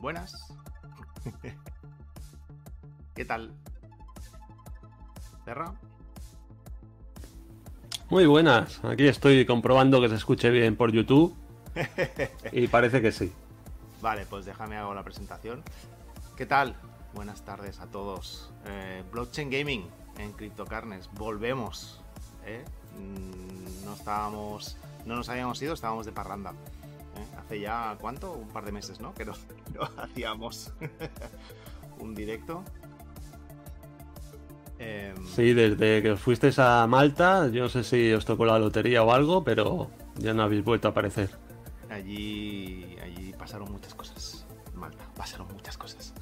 [0.00, 0.48] Buenas.
[3.14, 3.52] ¿Qué tal?
[5.44, 5.74] ¿Terra?
[8.08, 8.82] Muy buenas.
[8.82, 11.36] Aquí estoy comprobando que se escuche bien por YouTube.
[12.52, 13.30] y parece que sí.
[14.00, 15.62] Vale, pues déjame hago la presentación.
[16.34, 16.74] ¿Qué tal?
[17.12, 18.50] Buenas tardes a todos.
[18.66, 21.10] Eh, Blockchain Gaming en CryptoCarnes.
[21.12, 22.00] Volvemos.
[22.46, 22.64] ¿eh?
[22.98, 24.78] Mm, no estábamos.
[25.04, 26.54] No nos habíamos ido, estábamos de parranda.
[27.20, 27.26] ¿Eh?
[27.38, 28.32] Hace ya, ¿cuánto?
[28.32, 29.14] Un par de meses, ¿no?
[29.14, 29.32] Que no,
[29.74, 30.72] no hacíamos
[31.98, 32.64] un directo.
[34.78, 38.58] Em, Sí, desde que os fuisteis a Malta, yo no sé si os tocó la
[38.58, 41.30] lotería o algo, pero ya no habéis vuelto a aparecer.
[41.90, 44.46] Allí, allí pasaron muchas cosas.
[44.74, 46.14] Malta, pasaron muchas cosas.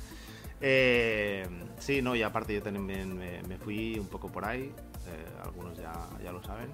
[0.61, 1.47] Eh,
[1.79, 4.73] sí, no, y aparte yo también me, me fui un poco por ahí.
[5.07, 6.71] eh, algunos ya, ya lo saben.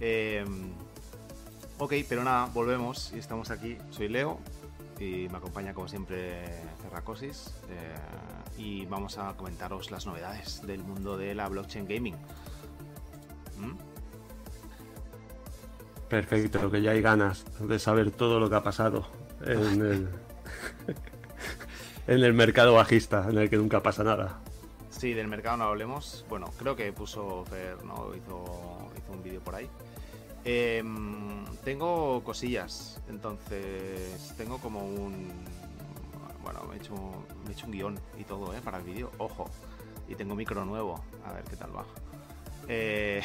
[0.00, 0.44] Eh,
[1.80, 3.76] ok, pero nada, volvemos y estamos aquí.
[3.90, 4.38] Soy Leo
[4.98, 6.44] y me acompaña como siempre
[6.82, 7.54] Ferracosis.
[7.70, 7.94] eh,
[8.58, 12.14] y vamos a comentaros las novedades del mundo de la blockchain gaming.
[13.56, 13.72] ¿Mm?
[16.08, 19.06] Perfecto, que ya hay ganas de saber todo lo que ha pasado
[19.46, 20.08] en el,
[22.06, 24.40] en el mercado bajista, en el que nunca pasa nada.
[24.90, 26.26] Sí, del mercado no hablemos.
[26.28, 28.14] Bueno, creo que puso Fer, ¿no?
[28.14, 29.70] Hizo, hizo un vídeo por ahí.
[30.44, 35.28] Em, tengo cosillas, entonces tengo como un...
[36.42, 36.94] Bueno, me he hecho,
[37.48, 38.60] he hecho un guion y todo, ¿eh?
[38.64, 39.10] Para el vídeo.
[39.18, 39.50] Ojo.
[40.08, 41.04] Y tengo micro nuevo.
[41.24, 41.84] A ver qué tal va.
[42.66, 43.22] Eh,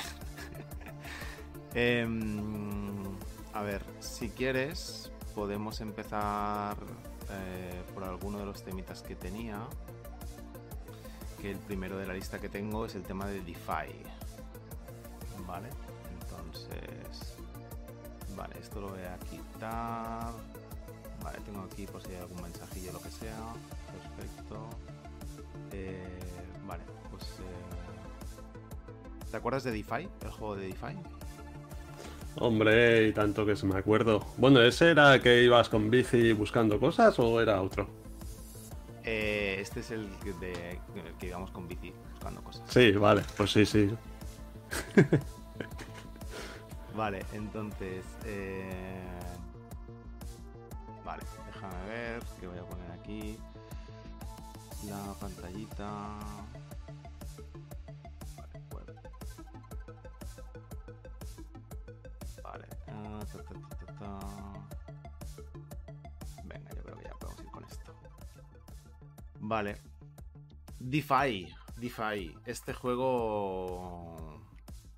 [1.74, 3.04] em,
[3.54, 6.76] a ver, si quieres, podemos empezar
[7.32, 9.66] eh, por alguno de los temitas que tenía
[11.42, 13.94] que el primero de la lista que tengo es el tema de DeFi.
[15.46, 15.70] Vale,
[16.22, 16.95] entonces.
[18.36, 20.32] Vale, esto lo voy a quitar.
[21.24, 23.38] Vale, tengo aquí por si hay algún mensajillo o lo que sea.
[24.18, 24.68] Perfecto.
[25.72, 26.20] Eh,
[26.68, 27.24] vale, pues.
[27.24, 30.08] eh, ¿Te acuerdas de DeFi?
[30.24, 30.96] El juego de DeFi.
[32.38, 34.26] Hombre, y tanto que se me acuerdo.
[34.38, 37.88] Bueno, ¿ese era que ibas con bici buscando cosas o era otro?
[39.04, 40.10] Eh, este es el
[40.42, 42.64] de, el que íbamos con bici buscando cosas.
[42.70, 43.90] Sí, vale, pues sí, sí.
[46.96, 48.06] Vale, entonces.
[48.26, 49.04] eh,
[51.04, 51.24] Vale,
[51.54, 53.38] déjame ver que voy a poner aquí.
[54.88, 56.18] La pantallita.
[58.38, 59.00] Vale, web.
[62.44, 62.68] Vale.
[64.02, 64.54] ah.
[66.46, 67.94] Venga, yo creo que ya podemos ir con esto.
[69.42, 69.82] Vale.
[70.80, 71.54] DeFi.
[71.78, 72.36] DeFi.
[72.46, 74.35] Este juego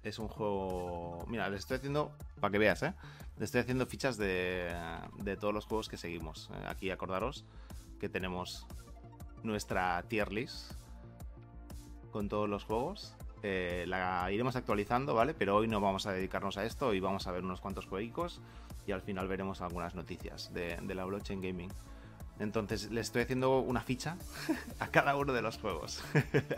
[0.08, 1.26] es un juego.
[1.28, 2.12] Mira, les estoy haciendo.
[2.40, 2.94] Para que veas, ¿eh?
[3.36, 4.74] Les estoy haciendo fichas de,
[5.40, 6.50] todos los juegos que seguimos.
[6.54, 7.46] Eh, Aquí acordaros
[8.00, 8.66] que tenemos
[9.44, 10.74] nuestra tier list
[12.12, 13.16] con todos los juegos.
[13.44, 15.34] Eh, la iremos actualizando, ¿vale?
[15.34, 16.88] Pero hoy no vamos a dedicarnos a esto.
[16.88, 18.42] Hoy vamos a ver unos cuantos jueguicos
[18.88, 21.70] y al final veremos algunas noticias de, de la blockchain gaming.
[22.40, 24.18] Entonces le estoy haciendo una ficha
[24.80, 26.04] a cada uno de los juegos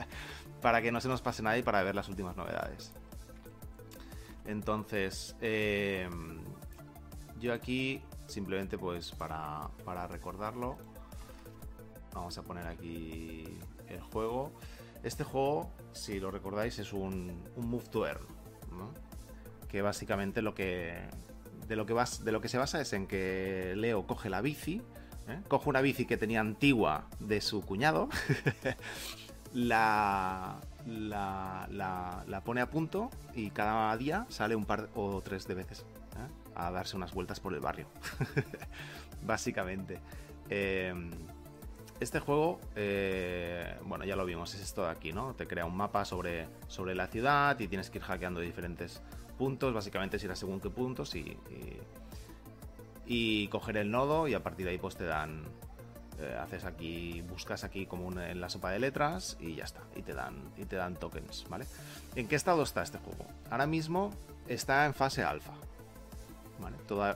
[0.62, 2.94] para que no se nos pase nada y para ver las últimas novedades.
[4.50, 6.10] Entonces, eh,
[7.40, 10.75] yo aquí simplemente pues para, para recordarlo,
[12.16, 13.44] vamos a poner aquí
[13.88, 14.51] el juego.
[15.04, 18.25] Este juego, si lo recordáis, es un, un move to earn,
[18.72, 18.92] ¿no?
[19.68, 20.98] que básicamente lo que
[21.68, 24.81] de lo que se basa es en que Leo coge la bici,
[25.28, 25.40] ¿eh?
[25.48, 28.10] coge una bici que tenía antigua de su cuñado,
[29.54, 35.56] la, la, la, pone a punto y cada día sale un par o tres de
[35.56, 36.52] veces ¿eh?
[36.56, 37.88] a darse unas vueltas por el barrio.
[39.26, 40.00] Básicamente.
[40.50, 40.94] Eh,
[42.00, 45.34] este juego, eh, bueno, ya lo vimos, es esto de aquí, ¿no?
[45.34, 49.02] Te crea un mapa sobre, sobre la ciudad y tienes que ir hackeando diferentes
[49.38, 49.74] puntos.
[49.74, 51.78] Básicamente es ir a según qué puntos y, y,
[53.06, 55.44] y coger el nodo y a partir de ahí pues te dan
[56.19, 60.01] eh, haces aquí, buscas aquí como en la sopa de letras y ya está, y
[60.01, 61.66] te dan, y te dan tokens, ¿vale?
[62.16, 63.25] ¿En qué estado está este juego?
[63.50, 64.12] Ahora mismo
[64.48, 65.54] está en fase alfa,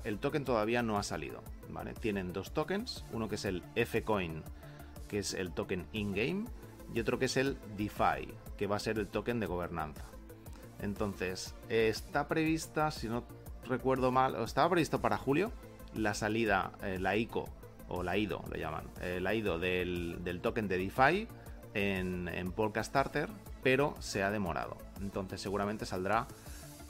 [0.03, 1.94] el token todavía no ha salido, ¿vale?
[1.94, 4.44] Tienen dos tokens, uno que es el F-Coin,
[5.07, 6.45] que es el token in-game,
[6.94, 10.03] y otro que es el DeFi, que va a ser el token de gobernanza.
[10.79, 13.23] Entonces, está prevista, si no
[13.65, 15.51] recuerdo mal, estaba previsto para julio
[15.94, 17.50] la salida, eh, la ICO,
[17.88, 21.27] o la IDO, lo llaman, eh, la IDO del, del token de DeFi
[21.74, 23.30] en, en Polka Starter,
[23.62, 24.77] pero se ha demorado.
[25.01, 26.27] Entonces, seguramente saldrá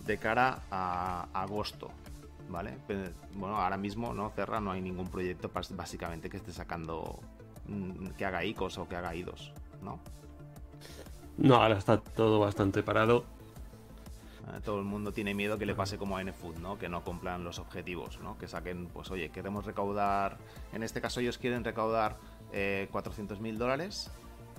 [0.06, 1.90] de cara a agosto,
[2.50, 2.78] ¿vale?
[3.34, 4.30] bueno, ahora mismo, ¿no?
[4.32, 7.20] Cerra, no hay ningún proyecto básicamente que esté sacando,
[7.68, 10.00] mm, que haga ICOs o que haga IDOS, ¿no?
[11.38, 13.26] No, ahora está todo bastante parado.
[14.48, 16.78] Eh, todo el mundo tiene miedo que le pase como a NFood, ¿no?
[16.78, 18.38] Que no cumplan los objetivos, ¿no?
[18.38, 20.38] Que saquen, pues oye, queremos recaudar,
[20.74, 22.18] en este caso ellos quieren recaudar
[22.52, 24.12] eh, 400 mil dólares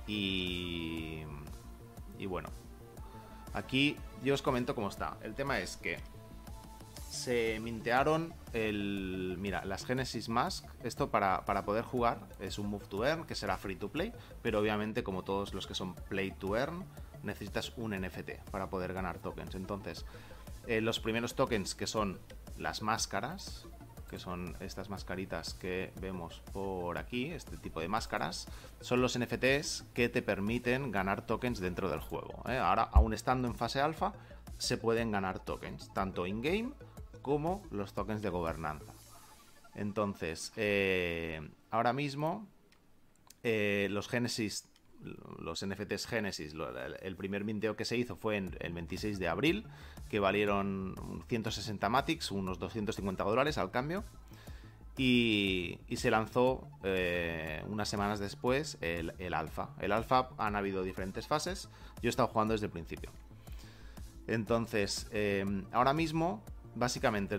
[0.06, 1.22] y,
[2.18, 2.48] y bueno,
[3.52, 5.16] aquí yo os comento cómo está.
[5.22, 5.98] El tema es que
[7.14, 9.36] se mintearon el.
[9.38, 10.66] Mira, las Genesis Mask.
[10.82, 14.12] Esto para, para, poder jugar es un Move to Earn, que será free to play.
[14.42, 16.84] Pero obviamente, como todos los que son Play to Earn,
[17.24, 19.54] necesitas un NFT para poder ganar tokens.
[19.54, 20.04] Entonces,
[20.66, 22.18] eh, los primeros tokens que son
[22.58, 23.66] las máscaras,
[24.08, 28.46] que son estas mascaritas que vemos por aquí, este tipo de máscaras,
[28.80, 32.42] son los NFTs que te permiten ganar tokens dentro del juego.
[32.48, 32.58] ¿eh?
[32.58, 34.12] Ahora, aún estando en fase alfa,
[34.58, 36.72] se pueden ganar tokens, tanto in-game
[37.22, 38.92] como los tokens de gobernanza.
[39.74, 42.46] Entonces, eh, ahora mismo,
[43.42, 44.66] los Genesis
[45.38, 46.54] los NFTs Genesis,
[47.00, 49.66] el primer minteo que se hizo fue en el 26 de abril,
[50.08, 50.94] que valieron
[51.28, 54.04] 160 Matics, unos 250 dólares al cambio.
[54.96, 59.70] Y, se lanzó eh, unas semanas después el, alfa.
[59.80, 61.68] El alfa han habido diferentes fases.
[62.00, 63.10] Yo he estado jugando desde el principio.
[64.26, 67.38] Entonces, eh, ahora mismo, básicamente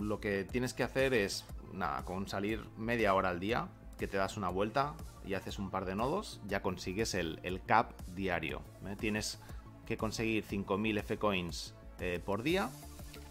[0.00, 3.68] lo que tienes que hacer es, nada, con salir media hora al día,
[3.98, 4.94] que te das una vuelta
[5.26, 8.62] y haces un par de nodos, ya consigues el, cap diario.
[8.86, 8.96] ¿eh?
[8.98, 9.40] Tienes
[9.86, 12.70] que conseguir 5.000 F-Coins eh, por día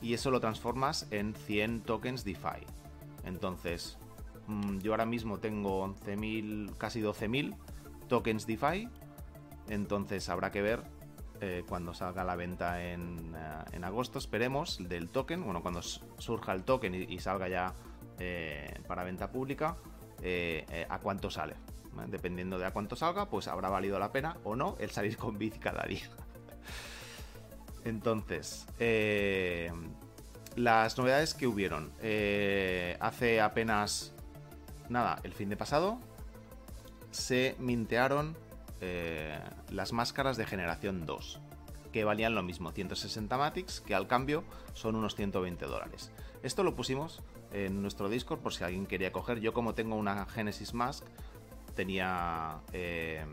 [0.01, 2.65] y eso lo transformas en 100 tokens DeFi.
[3.23, 3.97] Entonces,
[4.47, 7.55] mm, yo ahora mismo tengo 11.000, casi 12.000
[8.07, 8.89] tokens DeFi.
[9.69, 10.83] Entonces habrá que ver
[11.41, 13.35] eh, cuando salga la venta en,
[13.83, 15.43] agosto, esperemos, del token.
[15.43, 17.73] Bueno, cuando surja el token y, salga ya
[18.87, 19.75] para venta pública,
[20.89, 21.55] a cuánto sale.
[22.07, 25.37] Dependiendo de a cuánto salga, pues habrá valido la pena o no el salir con
[25.37, 26.09] bici cada día.
[27.85, 29.71] Entonces, eh,
[30.55, 31.91] las novedades que hubieron.
[32.01, 34.13] Eh, hace apenas
[34.89, 35.99] nada, el fin de pasado,
[37.11, 38.35] se mintearon
[38.81, 39.39] eh,
[39.69, 41.39] las máscaras de generación 2,
[41.91, 44.43] que valían lo mismo, 160 Matics, que al cambio
[44.73, 46.11] son unos 120 dólares.
[46.43, 47.21] Esto lo pusimos
[47.51, 49.39] en nuestro Discord por si alguien quería coger.
[49.39, 51.05] Yo como tengo una Genesis Mask,
[51.75, 53.23] tenía, eh,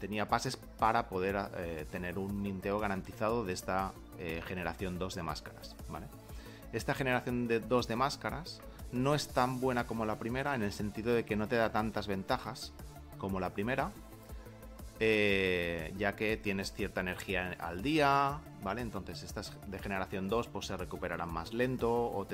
[0.00, 5.22] tenía pases para poder eh, tener un minteo garantizado de esta eh, generación 2 de
[5.22, 5.76] máscaras.
[6.72, 8.60] Esta generación de 2 de máscaras
[8.92, 11.72] no es tan buena como la primera en el sentido de que no te da
[11.72, 12.72] tantas ventajas
[13.18, 13.92] como la primera,
[14.98, 18.80] ya que tienes cierta energía al día, ¿vale?
[18.80, 22.26] Entonces estas de generación 2 pues se recuperarán más lento o,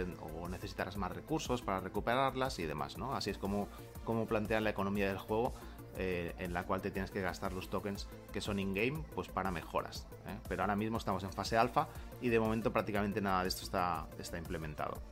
[0.48, 3.14] necesitarás más recursos para recuperarlas y demás, ¿no?
[3.14, 3.68] Así es como,
[4.04, 5.54] como plantean la economía del juego
[5.98, 9.50] eh, en la cual te tienes que gastar los tokens que son in-game pues para
[9.50, 10.06] mejoras.
[10.26, 10.38] ¿eh?
[10.48, 11.88] Pero ahora mismo estamos en fase alfa
[12.22, 15.02] y de momento prácticamente nada de esto está, está implementado.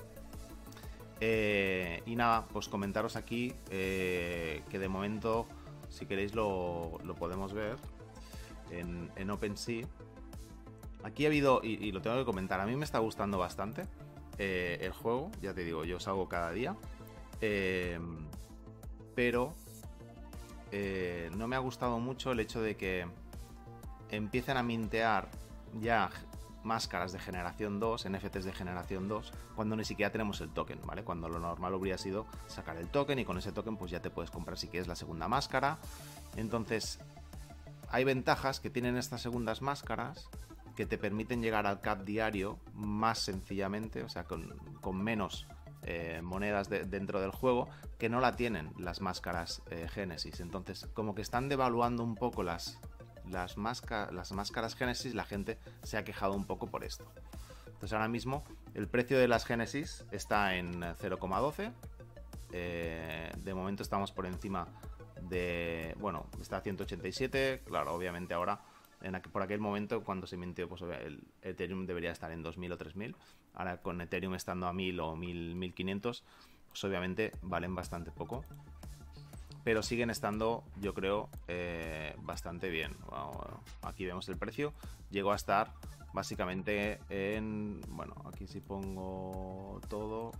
[1.20, 5.46] Eh, y nada, pues comentaros aquí que de momento,
[5.90, 7.76] si queréis lo, podemos ver
[8.70, 9.86] en, en OpenSea.
[11.02, 13.86] Aquí ha habido, y, lo tengo que comentar, a mí me está gustando bastante
[14.38, 16.76] eh, el juego, ya te digo, yo salgo cada día,
[17.40, 18.18] em,
[19.14, 19.54] pero
[20.72, 23.06] eh, no me ha gustado mucho el hecho de que
[24.10, 25.28] empiecen a mintear
[25.80, 26.10] ya
[26.64, 31.04] máscaras de generación 2, NFTs de generación 2, cuando ni siquiera tenemos el token, ¿vale?
[31.04, 34.10] Cuando lo normal habría sido sacar el token y con ese token pues ya te
[34.10, 35.78] puedes comprar si quieres la segunda máscara.
[36.36, 36.98] Entonces,
[37.88, 40.28] hay ventajas que tienen estas segundas máscaras
[40.76, 44.54] que te permiten llegar al cap diario más sencillamente, o sea, con,
[44.94, 45.46] menos
[45.82, 50.40] eh, monedas dentro del juego, que no la tienen las máscaras eh, Genesis.
[50.40, 52.78] Entonces, como que están devaluando un poco las,
[53.30, 57.04] las, las máscaras Genesis, la gente se ha quejado un poco por esto.
[57.66, 58.44] Entonces, ahora mismo
[58.74, 61.72] el precio de las Genesis está en 0,12.
[62.52, 64.66] Eh, de momento estamos por encima
[65.22, 65.96] de.
[65.98, 67.62] Bueno, está a 187.
[67.64, 68.60] Claro, obviamente ahora
[69.32, 73.16] por aquel momento, cuando se mintió, pues el Ethereum debería estar en 2000 o 3000.
[73.54, 76.24] Ahora con Ethereum estando a 1000 o 1000, 1500,
[76.68, 78.44] pues obviamente valen bastante poco.
[79.64, 82.96] Pero siguen estando, yo creo, eh, bastante bien.
[83.82, 84.72] aquí vemos el precio.
[85.10, 85.72] Llegó a estar
[86.12, 87.80] básicamente en.
[87.88, 90.32] Bueno, aquí si pongo todo.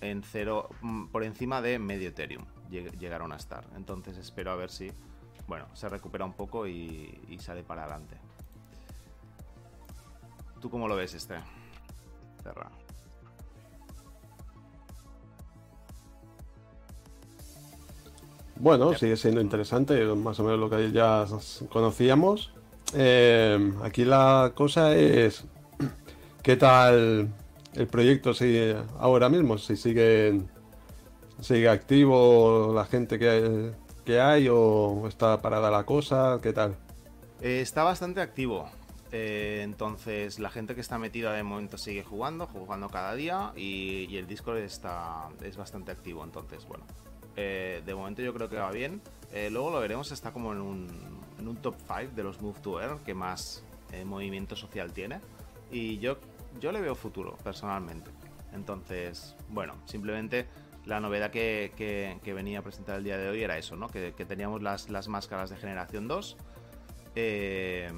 [0.00, 0.68] En cero.
[0.82, 3.64] Mm, por encima de medio Ethereum llegaron a estar.
[3.76, 4.92] Entonces espero a ver si
[5.46, 8.16] bueno, se recupera un poco y, sale para adelante.
[10.60, 11.36] ¿Tú cómo lo ves este?
[12.42, 12.70] Cerra.
[18.58, 21.26] Bueno, sigue siendo interesante, más o menos lo que ya
[21.70, 22.52] conocíamos.
[22.94, 25.44] Eh, aquí la cosa es
[26.42, 27.28] qué tal
[27.74, 30.40] el proyecto sigue ahora mismo, si sigue,
[31.40, 33.72] sigue activo la gente que hay,
[34.04, 36.76] que hay o está parada la cosa, qué tal.
[37.40, 38.70] Eh, está bastante activo.
[39.12, 44.16] Eh, entonces la gente que está metida de momento sigue jugando, jugando cada día y,
[44.16, 46.24] el Discord está, es bastante activo.
[46.24, 46.84] Entonces, bueno,
[47.36, 49.00] eh, de momento yo creo que va bien.
[49.50, 50.88] luego lo veremos, está como en un,
[51.38, 53.64] en un top 5 de los Move to Earn que más
[54.04, 55.20] movimiento social tiene.
[55.70, 56.18] Y yo,
[56.60, 58.10] yo le veo futuro, personalmente.
[58.52, 60.46] Entonces, bueno, simplemente
[60.86, 63.88] la novedad que, venía a presentar el día de hoy era eso, ¿no?
[63.88, 66.36] Que, teníamos las, las, máscaras de generación 2.
[67.16, 67.90] Eh,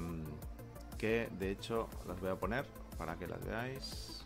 [0.97, 2.65] que de hecho las voy a poner
[2.97, 4.18] para que las veáis.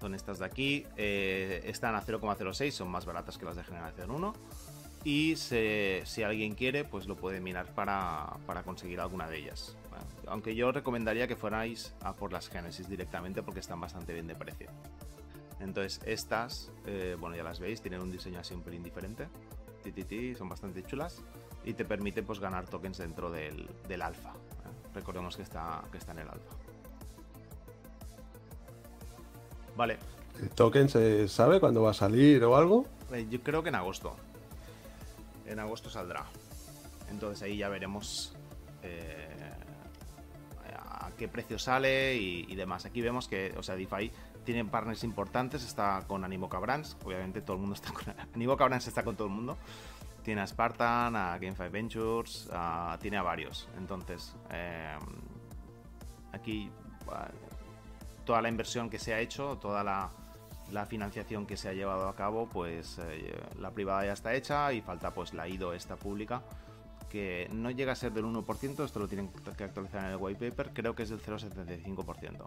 [0.00, 0.86] Son estas de aquí.
[0.96, 4.32] Eh, están a 0,06, son más baratas que las de generación 1.
[5.04, 9.76] Y si alguien quiere, pues lo puede mirar para, conseguir alguna de ellas.
[10.26, 14.34] aunque yo recomendaría que fuerais a por las Genesis directamente porque están bastante bien de
[14.34, 14.68] precio.
[15.60, 19.28] Entonces estas, eh, bueno ya las veis, tienen un diseño así un pelín diferente.
[20.36, 21.22] son bastante chulas
[21.64, 24.30] y te permite pues ganar tokens dentro del, del alfa.
[24.30, 24.92] ¿eh?
[24.94, 26.67] Recordemos que está, que está en el alfa.
[29.78, 29.96] Vale.
[30.42, 32.84] ¿El token se sabe cuándo va a salir o algo?
[33.12, 34.16] Eh, yo creo que en agosto.
[35.46, 36.24] En agosto saldrá.
[37.08, 38.34] Entonces ahí ya veremos
[38.82, 39.54] eh,
[40.76, 42.86] a qué precio sale y, demás.
[42.86, 44.10] Aquí vemos que, o sea, DeFi
[44.44, 45.64] tiene partners importantes.
[45.64, 46.96] Está con Animo Brands.
[47.04, 49.58] Obviamente todo el mundo está con Animo Brands está con todo el mundo.
[50.24, 52.50] Tiene a Spartan, a GameFi Ventures,
[53.00, 53.68] tiene a varios.
[53.78, 54.98] Entonces, em,
[56.32, 56.68] aquí
[58.28, 60.10] toda la inversión que se ha hecho, toda la,
[60.84, 64.82] financiación que se ha llevado a cabo, pues eh, la privada ya está hecha y
[64.82, 66.42] falta pues la IDO esta pública
[67.08, 70.50] que no llega a ser del 1%, esto lo tienen que actualizar en el white
[70.50, 72.46] paper, creo que es del 0,75%.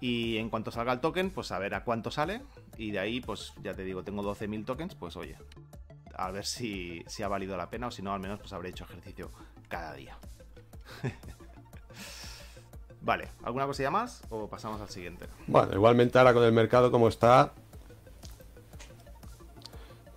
[0.00, 2.42] Y en cuanto salga el token, pues a ver a cuánto sale.
[2.76, 5.36] Y de ahí, pues ya te digo, tengo 12.000 tokens, pues oye,
[6.16, 8.82] a ver si, ha valido la pena o si no, al menos pues habré hecho
[8.82, 9.30] ejercicio
[9.68, 10.18] cada día.
[13.02, 15.26] vale, ¿alguna cosilla más o pasamos al siguiente?
[15.46, 17.52] Bueno, igualmente ahora con el mercado como está...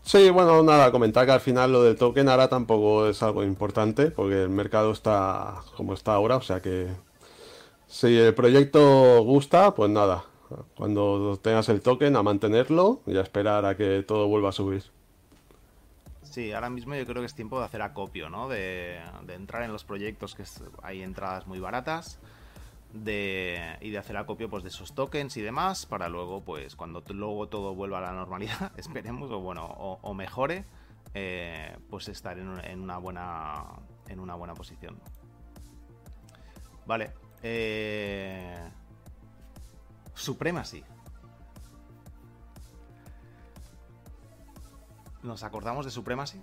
[0.04, 4.12] Sí, bueno, nada, comentar que al final lo del token ahora tampoco es algo importante
[4.12, 6.88] porque el mercado está como está ahora, o sea que
[7.88, 10.26] si el proyecto gusta, pues nada,
[10.76, 14.84] cuando tengas el token a mantenerlo y a esperar a que todo vuelva a subir.
[16.24, 18.50] Sí, ahora mismo yo creo que es tiempo de hacer acopio, ¿no?
[18.50, 20.44] De, entrar en los proyectos que
[20.82, 22.18] hay entradas muy baratas
[22.94, 27.04] de, y de hacer acopio pues, de esos tokens y demás para luego, pues cuando
[27.10, 30.66] luego todo vuelva a la normalidad, esperemos, o bueno, o, mejore,
[31.14, 33.66] eh, pues estar en, una buena,
[34.08, 35.00] en una buena posición.
[36.86, 37.12] Vale.
[37.42, 38.70] Eh...
[40.14, 40.84] Supremacy.
[45.24, 46.40] ¿Nos acordamos de Supremacy?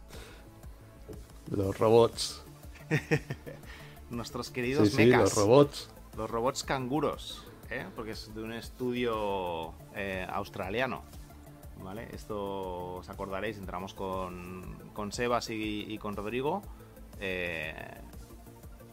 [1.50, 2.42] Los robots.
[4.10, 5.90] Nuestros queridos sí, sí, los robots.
[6.20, 7.86] Los robots canguros, ¿eh?
[7.96, 11.02] porque es de un estudio eh, australiano.
[11.82, 12.08] ¿Vale?
[12.12, 16.60] Esto os acordaréis, entramos con, con Sebas y, con Rodrigo.
[17.20, 17.74] Eh,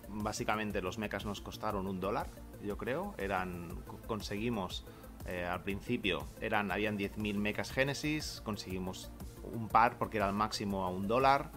[0.08, 2.28] básicamente los mechas nos costaron un dólar,
[2.64, 3.14] yo creo.
[3.18, 3.78] Eran.
[4.08, 4.86] Conseguimos.
[5.28, 9.12] al principio eran, habían 10.000 mechas Genesis, conseguimos
[9.44, 11.52] un par porque era el máximo a un dólar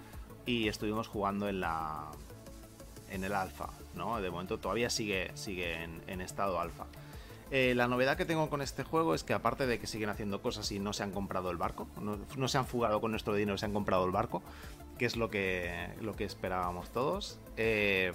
[0.47, 2.11] y estuvimos jugando en la
[3.09, 4.21] en el alfa, ¿no?
[4.21, 6.87] De momento todavía sigue, sigue en, estado alfa.
[7.51, 10.41] Eh, la novedad que tengo con este juego es que aparte de que siguen haciendo
[10.41, 13.59] cosas y no se han comprado el barco, no, se han fugado con nuestro dinero,
[13.59, 14.43] se han comprado el barco,
[14.99, 17.39] que es lo que, lo que esperábamos todos.
[17.57, 18.13] Eh,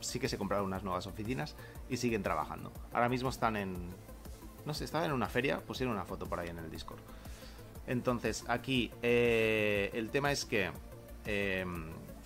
[0.00, 1.54] sí que se compraron unas nuevas oficinas
[1.88, 2.72] y siguen trabajando.
[2.92, 3.76] Ahora mismo están en...
[4.66, 7.00] No sé, estaban en una feria, pusieron una foto por ahí en el Discord.
[7.86, 10.70] Entonces, aquí eh, el tema es que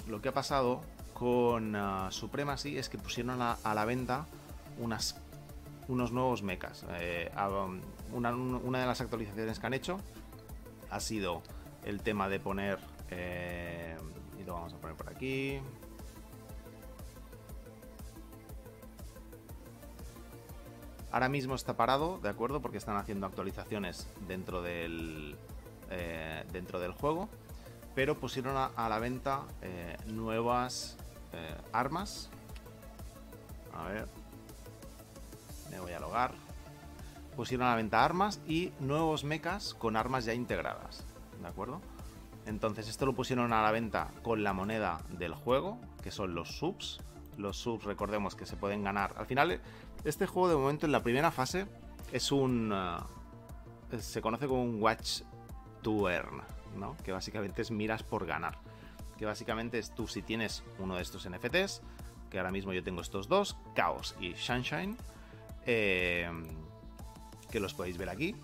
[0.08, 0.82] lo que ha pasado
[1.18, 4.26] con uh, Supremacy es que pusieron a, la venta
[4.78, 5.20] unas,
[5.88, 6.84] unos nuevos mechas.
[6.98, 7.30] Eh,
[8.12, 9.98] una, una, de las actualizaciones que han hecho
[10.90, 11.42] ha sido
[11.84, 12.78] el tema de poner,
[13.10, 15.60] y lo vamos a poner por aquí,
[21.16, 22.60] Ahora mismo está parado, ¿de acuerdo?
[22.60, 25.34] Porque están haciendo actualizaciones dentro del,
[25.90, 27.30] eh, dentro del juego.
[27.94, 30.98] Pero pusieron a, la venta eh, nuevas
[31.32, 32.30] eh, armas.
[33.74, 34.06] A ver.
[35.70, 36.32] Me voy a logar.
[37.34, 41.04] pusieron a la venta armas y nuevos mechas con armas ya integradas.
[41.40, 41.80] ¿De acuerdo?
[42.46, 46.56] Entonces, esto lo pusieron a la venta con la moneda del juego, que son los
[46.58, 47.00] subs.
[47.36, 49.14] Los subs, recordemos que se pueden ganar.
[49.18, 49.60] Al final,
[50.04, 51.66] este juego de momento en la primera fase
[52.12, 52.72] es un.
[52.72, 55.22] eh, se conoce como un Watch
[55.82, 56.40] to Earn,
[56.76, 56.96] ¿no?
[57.04, 58.58] Que básicamente es miras por ganar.
[59.18, 61.82] Que básicamente es tú si tienes uno de estos NFTs,
[62.30, 64.96] que ahora mismo yo tengo estos dos, Chaos y Sunshine,
[65.64, 66.30] eh,
[67.50, 68.34] que los podéis ver aquí.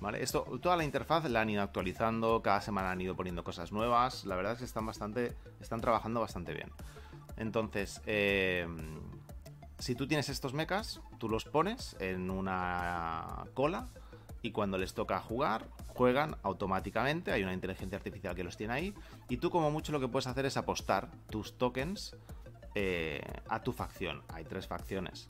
[0.00, 0.22] ¿Vale?
[0.22, 4.26] Esto, toda la interfaz la han ido actualizando, cada semana han ido poniendo cosas nuevas.
[4.26, 5.34] La verdad es que están bastante.
[5.60, 6.70] están trabajando bastante bien.
[7.36, 8.66] Entonces, eh,
[9.78, 13.88] si tú tienes estos mechas, tú los pones en una cola
[14.42, 17.32] y cuando les toca jugar, juegan automáticamente.
[17.32, 18.94] Hay una inteligencia artificial que los tiene ahí.
[19.28, 22.14] Y tú, como mucho, lo que puedes hacer es apostar tus tokens
[22.74, 24.22] eh, a tu facción.
[24.28, 25.28] Hay tres facciones.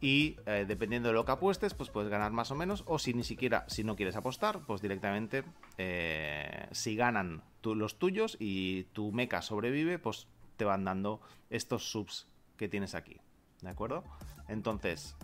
[0.00, 2.84] Y eh, dependiendo de lo que apuestes, pues puedes ganar más o menos.
[2.86, 5.42] O si ni siquiera, si no quieres apostar, pues directamente,
[5.78, 11.20] eh, si ganan los tuyos y tu mecha sobrevive, pues te van dando
[11.50, 13.20] estos subs que tienes aquí.
[13.60, 14.04] ¿De acuerdo?
[14.48, 15.16] Entonces,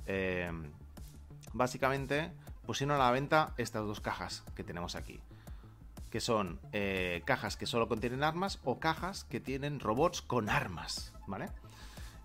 [1.54, 2.32] básicamente
[2.66, 5.20] pusieron a la venta estas dos cajas que tenemos aquí.
[6.10, 11.12] Que son eh, cajas que solo contienen armas o cajas que tienen robots con armas.
[11.26, 11.48] ¿Vale?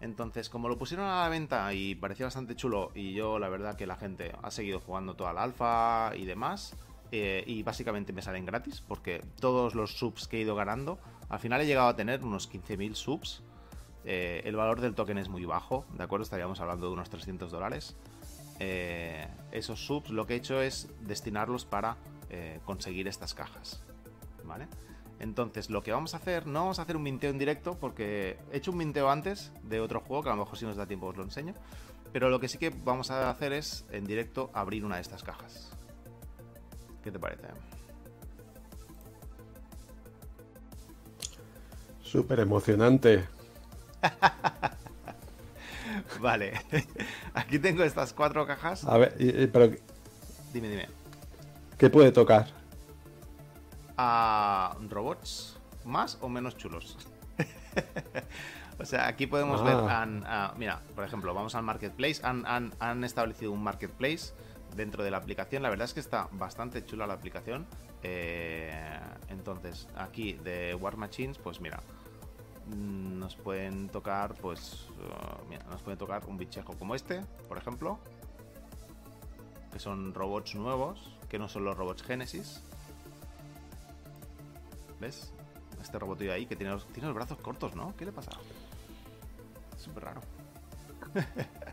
[0.01, 3.75] Entonces, como lo pusieron a la venta y parecía bastante chulo, y yo la verdad
[3.75, 6.75] que la gente ha seguido jugando toda la alfa y demás,
[7.11, 11.39] eh, y básicamente me salen gratis, porque todos los subs que he ido ganando, al
[11.39, 13.43] final he llegado a tener unos 15.000 subs.
[14.05, 16.23] Eh, el valor del token es muy bajo, ¿de acuerdo?
[16.23, 17.97] Estaríamos hablando de unos 300 dólares.
[18.59, 21.97] Eh, esos subs lo que he hecho es destinarlos para
[22.29, 23.81] eh, conseguir estas cajas,
[24.43, 24.67] ¿vale?
[25.19, 28.37] Entonces, lo que vamos a hacer, no vamos a hacer un minteo en directo, porque
[28.51, 30.85] he hecho un minteo antes de otro juego, que a lo mejor si nos da
[30.85, 31.53] tiempo os lo enseño.
[32.13, 35.23] Pero lo que sí que vamos a hacer es, en directo, abrir una de estas
[35.23, 35.71] cajas.
[37.03, 37.47] ¿Qué te parece?
[42.01, 43.27] Súper emocionante.
[46.19, 46.53] Vale.
[47.33, 48.85] Aquí tengo estas cuatro cajas.
[48.85, 49.15] A ver,
[49.51, 49.71] pero
[50.53, 50.87] Dime, dime.
[51.77, 52.47] ¿qué puede tocar?
[54.01, 56.97] a robots más o menos chulos.
[58.79, 59.63] o sea, aquí podemos Ah.
[59.65, 64.33] ver, han- ah, mira, por ejemplo, vamos al marketplace, han, han- han establecido un marketplace
[64.75, 67.65] dentro de la aplicación, la verdad es que está bastante chula la aplicación.
[68.03, 68.71] Eh,
[69.27, 71.81] entonces, aquí de War Machines, pues mira,
[72.75, 77.99] nos pueden tocar, pues, uh, mira, nos pueden tocar un bichejo como este, por ejemplo,
[79.71, 82.61] que son robots nuevos, que no son los robots Genesis.
[84.99, 85.31] ¿Ves?
[85.81, 87.95] Este robotillo ahí que tiene los, tiene los brazos cortos, ¿no?
[87.95, 88.31] ¿Qué le pasa?
[89.77, 90.21] Súper raro.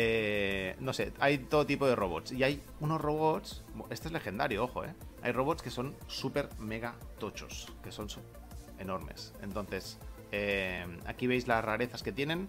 [0.00, 2.30] Eh, no sé, hay todo tipo de robots.
[2.30, 3.64] Y hay unos robots.
[3.90, 4.94] Este es legendario, ojo, ¿eh?
[5.22, 7.72] Hay robots que son súper mega tochos.
[7.82, 8.08] Que son
[8.78, 9.32] enormes.
[9.42, 9.98] Entonces,
[10.32, 12.48] eh, aquí veis las rarezas que tienen.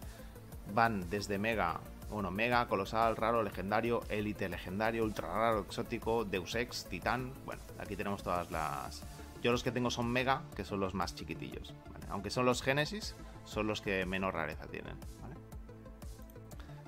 [0.73, 1.79] Van desde mega,
[2.11, 7.33] bueno, mega, colosal, raro, legendario, élite, legendario, ultra raro, exótico, deus ex, titán.
[7.45, 9.03] Bueno, aquí tenemos todas las.
[9.41, 11.73] Yo los que tengo son mega, que son los más chiquitillos.
[12.09, 13.15] Aunque son los Génesis,
[13.45, 14.97] son los que menos rareza tienen.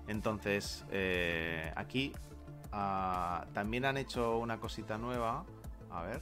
[0.07, 2.11] Entonces, eh, aquí
[2.71, 5.45] ah, también han hecho una cosita nueva.
[5.89, 6.21] A ver.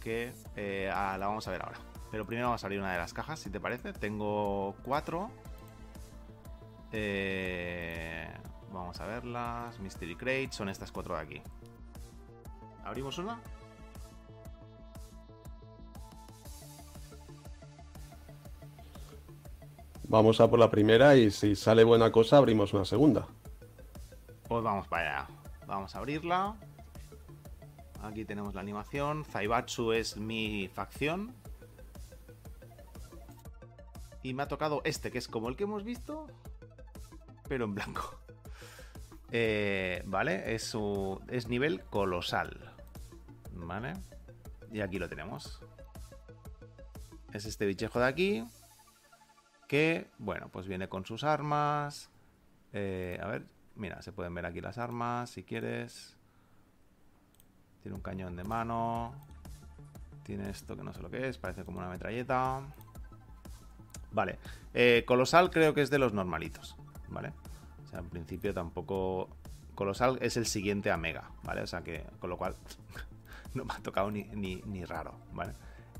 [0.00, 1.78] Que eh, ah, la vamos a ver ahora.
[2.12, 3.94] Pero primero vamos a abrir una de las cajas, si te parece.
[3.94, 5.30] Tengo cuatro.
[6.92, 8.28] Eh,
[8.70, 9.80] vamos a verlas.
[9.80, 10.52] Mystery Crate.
[10.52, 11.42] Son estas cuatro de aquí.
[12.84, 13.40] ¿Abrimos una?
[20.06, 23.26] Vamos a por la primera y si sale buena cosa abrimos una segunda.
[24.46, 25.28] Pues vamos para allá.
[25.66, 26.56] Vamos a abrirla.
[28.02, 29.24] Aquí tenemos la animación.
[29.24, 31.34] Zaibatsu es mi facción.
[34.22, 36.26] Y me ha tocado este, que es como el que hemos visto,
[37.48, 38.18] pero en blanco.
[39.30, 42.72] Eh, vale, es, su- es nivel colosal.
[43.52, 43.94] Vale.
[44.70, 45.60] Y aquí lo tenemos.
[47.32, 48.44] Es este bichejo de aquí.
[49.68, 52.10] Que, bueno, pues viene con sus armas.
[52.74, 56.16] Eh, a ver, mira, se pueden ver aquí las armas si quieres.
[57.82, 59.14] Tiene un cañón de mano.
[60.24, 62.60] Tiene esto que no sé lo que es, parece como una metralleta.
[64.12, 64.38] Vale,
[64.74, 66.76] eh, Colosal creo que es de los normalitos,
[67.08, 67.32] ¿vale?
[67.84, 69.28] O sea, en principio tampoco...
[69.74, 71.62] Colosal es el siguiente a Mega, ¿vale?
[71.62, 72.54] O sea que, con lo cual,
[73.54, 75.54] no me ha tocado ni, ni- ni raro, ¿vale?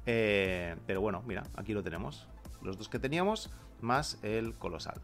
[0.05, 2.29] Eh, pero bueno, mira, aquí lo tenemos.
[2.61, 5.01] Los dos que teníamos, más el Colosal.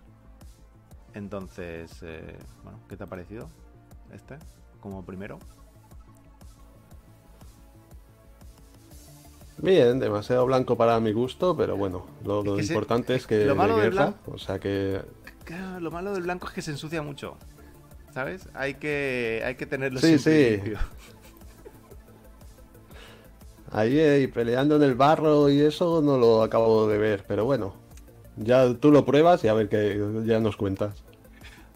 [1.15, 3.49] Entonces, eh, bueno, ¿qué te ha parecido?
[4.13, 4.39] este,
[4.81, 5.39] como primero.
[9.59, 13.91] Bien, demasiado blanco para mi gusto, pero bueno, lo, importante es que lo malo de
[13.91, 15.03] guerra, o sea que...
[15.81, 17.37] lo malo del blanco es que se ensucia mucho,
[18.15, 18.49] ¿sabes?
[18.55, 20.61] Hay que, hay que tenerlo sí, sí.
[23.71, 27.75] Ahí peleando en el barro y eso no lo acabo de ver, pero bueno,
[28.37, 31.03] ya tú lo pruebas y a ver qué ya nos cuentas.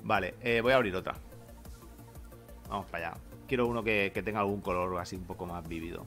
[0.03, 1.15] Vale, eh, voy a abrir otra.
[2.69, 3.19] Vamos para allá.
[3.47, 6.07] Quiero uno que, tenga algún color así un poco más vívido.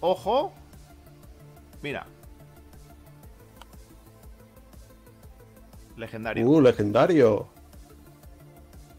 [0.00, 0.52] ¡Ojo!
[1.82, 2.06] Mira.
[5.96, 6.48] Legendario.
[6.48, 7.48] ¡Uh, legendario!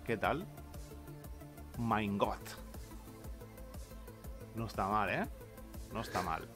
[0.05, 0.45] ¿Qué tal?
[1.79, 2.37] My God.
[4.55, 5.27] No está mal, ¿eh?
[5.91, 6.47] No está mal.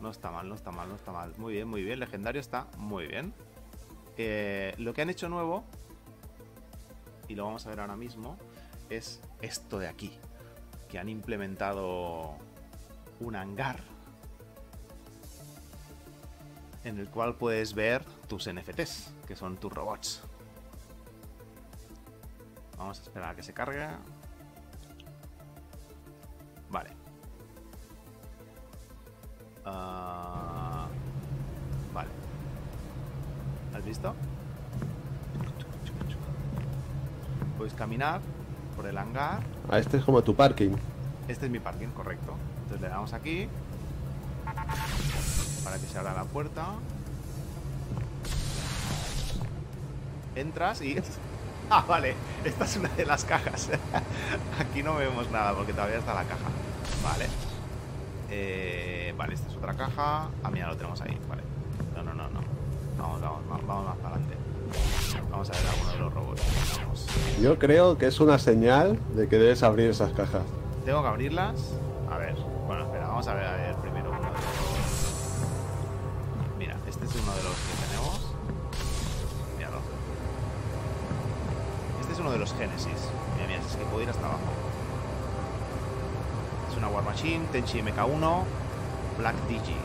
[0.00, 1.34] No está mal, no está mal, no está mal.
[1.36, 2.00] Muy bien, muy bien.
[2.00, 3.34] Legendario está muy bien.
[4.16, 5.64] Eh, lo que han hecho nuevo,
[7.28, 8.38] y lo vamos a ver ahora mismo,
[8.88, 10.18] es esto de aquí.
[10.88, 12.36] Que han implementado
[13.20, 13.78] un hangar
[16.84, 20.22] en el cual puedes ver tus NFTs, que son tus robots.
[22.78, 23.86] Vamos a esperar a que se cargue.
[26.70, 26.90] Vale.
[29.66, 30.86] Ah,
[31.92, 32.08] vale.
[33.74, 34.14] ¿Has visto?
[37.58, 38.22] Puedes caminar
[38.74, 39.42] por el hangar.
[39.68, 40.74] Ah, este es como tu parking.
[41.30, 42.34] Este es mi parking, correcto.
[42.64, 43.46] Entonces le damos aquí.
[45.62, 46.66] Para que se abra la puerta.
[50.34, 50.96] Entras y...
[51.72, 52.16] Ah, vale.
[52.44, 53.68] Esta es una de las cajas.
[54.58, 56.48] Aquí no vemos nada porque todavía está la caja.
[57.04, 57.26] Vale.
[58.28, 60.30] Eh, vale, esta es otra caja.
[60.42, 61.16] Ah, mira, lo tenemos ahí.
[61.28, 61.42] Vale.
[61.94, 62.40] No, no, no, no.
[62.98, 64.34] Vamos, vamos, vamos, más para adelante.
[65.30, 66.42] Vamos a ver alguno de los robots.
[67.40, 70.42] Yo creo que es una señal de que debes abrir esas cajas.
[70.84, 71.74] ¿Tengo que abrirlas?
[72.10, 72.34] A ver.
[72.66, 74.12] Bueno, espera, vamos a ver, a ver primero
[76.58, 78.20] Mira, este es uno de los que tenemos.
[79.56, 79.78] Míralo.
[82.00, 83.10] Este es uno de los Génesis.
[83.34, 84.70] Mira, mira, es que puedo ir hasta abajo
[86.80, 88.44] una War Machine, Tenchi MK1,
[89.18, 89.76] Black Digi.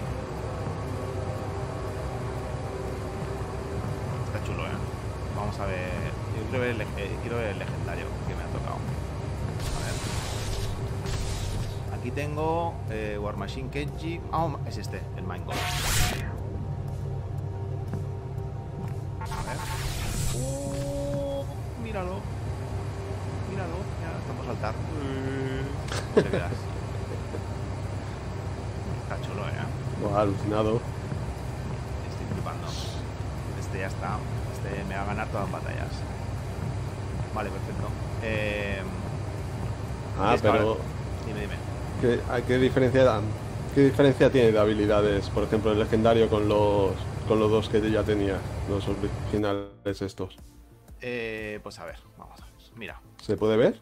[4.28, 4.78] Está chulo, ¿eh?
[5.36, 5.92] Vamos a ver.
[6.38, 7.75] Yo quiero ver el, eh, quiero ver el legendario
[12.16, 14.22] tengo eh, War Machine Kenji.
[14.32, 15.54] Ah, oh, es este, el Mind God.
[19.20, 19.58] A ver.
[20.34, 21.44] Uh,
[21.84, 22.22] míralo.
[23.52, 23.78] Míralo.
[24.02, 24.74] Ya estamos a saltar.
[24.74, 26.52] Uh, te quedas.
[30.16, 30.80] alucinado.
[32.10, 32.68] Estoy flipando.
[33.60, 34.18] Este ya está.
[34.54, 35.92] Este me va a ganar todas las batallas.
[37.34, 37.88] Vale, perfecto.
[38.24, 38.82] Eh...
[40.18, 40.95] Ah, pero.
[42.06, 43.20] ¿Qué, qué, diferencia,
[43.74, 46.92] ¿Qué diferencia tiene de habilidades, por ejemplo, el legendario con los,
[47.28, 48.38] con los dos que ya tenía,
[48.70, 50.38] los originales estos?
[51.02, 52.54] Eh, pues a ver, vamos a ver.
[52.76, 53.02] Mira.
[53.24, 53.82] ¿Se puede ver?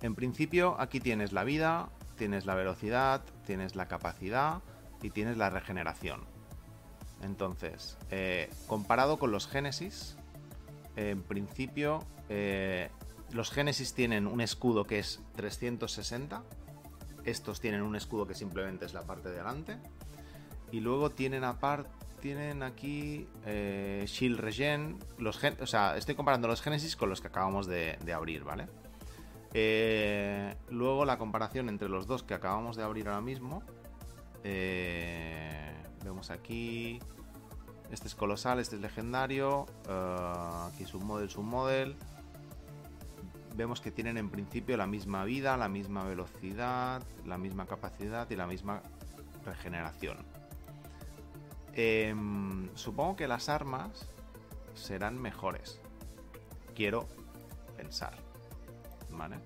[0.00, 4.62] En principio, aquí tienes la vida, tienes la velocidad, tienes la capacidad,
[5.02, 6.22] y tienes la regeneración.
[7.22, 10.16] Entonces, eh, comparado con los Génesis,
[10.96, 12.90] en principio, eh,
[13.32, 16.42] los Génesis tienen un escudo que es 360.
[17.28, 19.78] Estos tienen un escudo que simplemente es la parte de delante.
[20.72, 21.90] Y luego tienen aparte.
[22.20, 24.98] Tienen aquí eh, Shield Regen.
[25.18, 28.66] Los o sea, estoy comparando los Génesis con los que acabamos de, abrir, ¿vale?
[30.70, 33.62] luego la comparación entre los dos que acabamos de abrir ahora mismo
[34.44, 35.72] eh,
[36.04, 36.98] vemos aquí.
[37.90, 39.66] Este es colosal, este es legendario.
[39.88, 41.96] Uh, aquí submodel, submodel.
[43.58, 48.36] Vemos que tienen en principio la misma vida, la misma velocidad, la misma capacidad y
[48.36, 48.82] la misma
[49.44, 50.18] regeneración.
[51.74, 54.08] Em, supongo que las armas
[54.74, 55.80] serán mejores.
[56.76, 57.08] Quiero
[57.76, 58.14] pensar.
[59.10, 59.40] ¿Vale?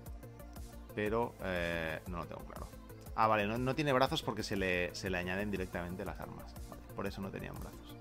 [0.93, 2.67] Pero eh, no lo tengo claro.
[3.15, 6.53] Ah, vale, no, tiene brazos porque se le, añaden directamente las armas.
[6.95, 7.95] por eso no tenían brazos.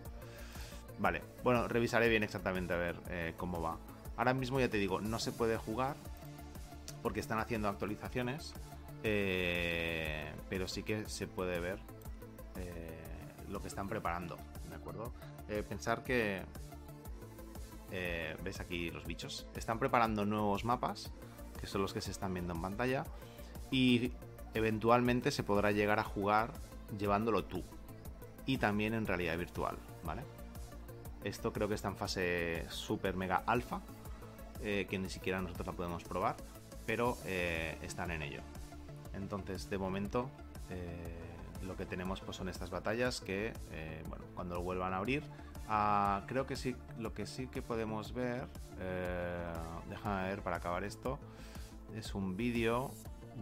[0.98, 3.78] Vale, bueno, revisaré bien exactamente a ver eh, cómo va.
[4.22, 5.96] Ahora mismo ya te digo, no se puede jugar
[7.02, 8.54] porque están haciendo actualizaciones,
[9.02, 11.80] eh, pero sí que se puede ver
[12.54, 13.02] eh,
[13.48, 14.36] lo que están preparando,
[14.68, 15.12] ¿de acuerdo?
[15.68, 16.40] pensar que...
[17.90, 19.48] ¿Ves aquí los bichos?
[19.56, 21.10] Están preparando nuevos mapas,
[21.60, 23.02] que son los que se están viendo en pantalla,
[23.72, 24.12] y
[24.54, 26.52] eventualmente se podrá llegar a jugar
[26.96, 27.64] llevándolo tú.
[28.46, 30.22] Y también en realidad virtual, ¿vale?
[31.24, 33.80] Esto creo que está en fase super mega alfa.
[34.62, 36.36] Eh, que ni siquiera nosotros la podemos probar,
[36.86, 38.40] pero eh, están en ello.
[39.14, 40.30] Entonces, de momento,
[41.62, 43.52] lo que tenemos pues, son estas batallas que,
[44.08, 45.22] bueno, cuando lo vuelvan a abrir,
[45.68, 48.48] ah, creo que sí, lo que sí que podemos ver,
[49.90, 51.18] déjame ver para acabar esto,
[51.94, 52.90] es un vídeo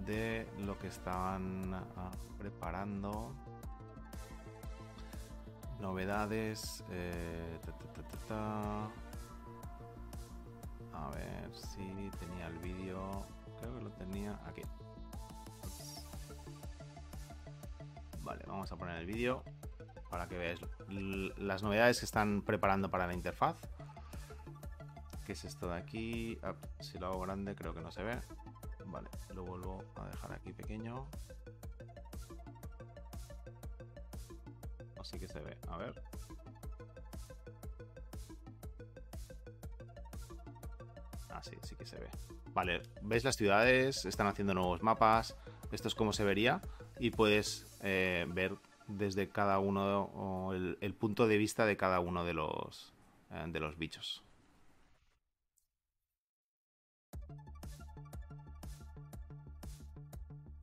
[0.07, 3.33] de lo que estaban ah, preparando
[5.81, 7.59] novedades eh,
[11.01, 13.27] a ver si tenía el vídeo.
[13.59, 14.63] Creo que lo tenía aquí.
[18.23, 19.43] Vale vamos a poner el vídeo
[20.11, 20.61] para que veáis
[21.39, 23.57] las novedades que están preparando para la interfaz.
[25.25, 28.19] Que es esto de aquí ah, si lo hago grande creo que no se ve.
[28.87, 31.07] Vale lo vuelvo a dejar aquí pequeño.
[35.01, 35.57] Así que se ve.
[35.69, 36.10] A ver.
[41.41, 42.09] Ah, sí, sí que se ve.
[42.53, 45.35] Vale, ves las ciudades, están haciendo nuevos mapas.
[45.73, 46.61] Esto es como se vería.
[46.99, 48.57] Y puedes eh, ver
[48.89, 52.93] desde cada uno, el, punto de vista de cada uno de los,
[53.31, 54.23] eh, de los bichos.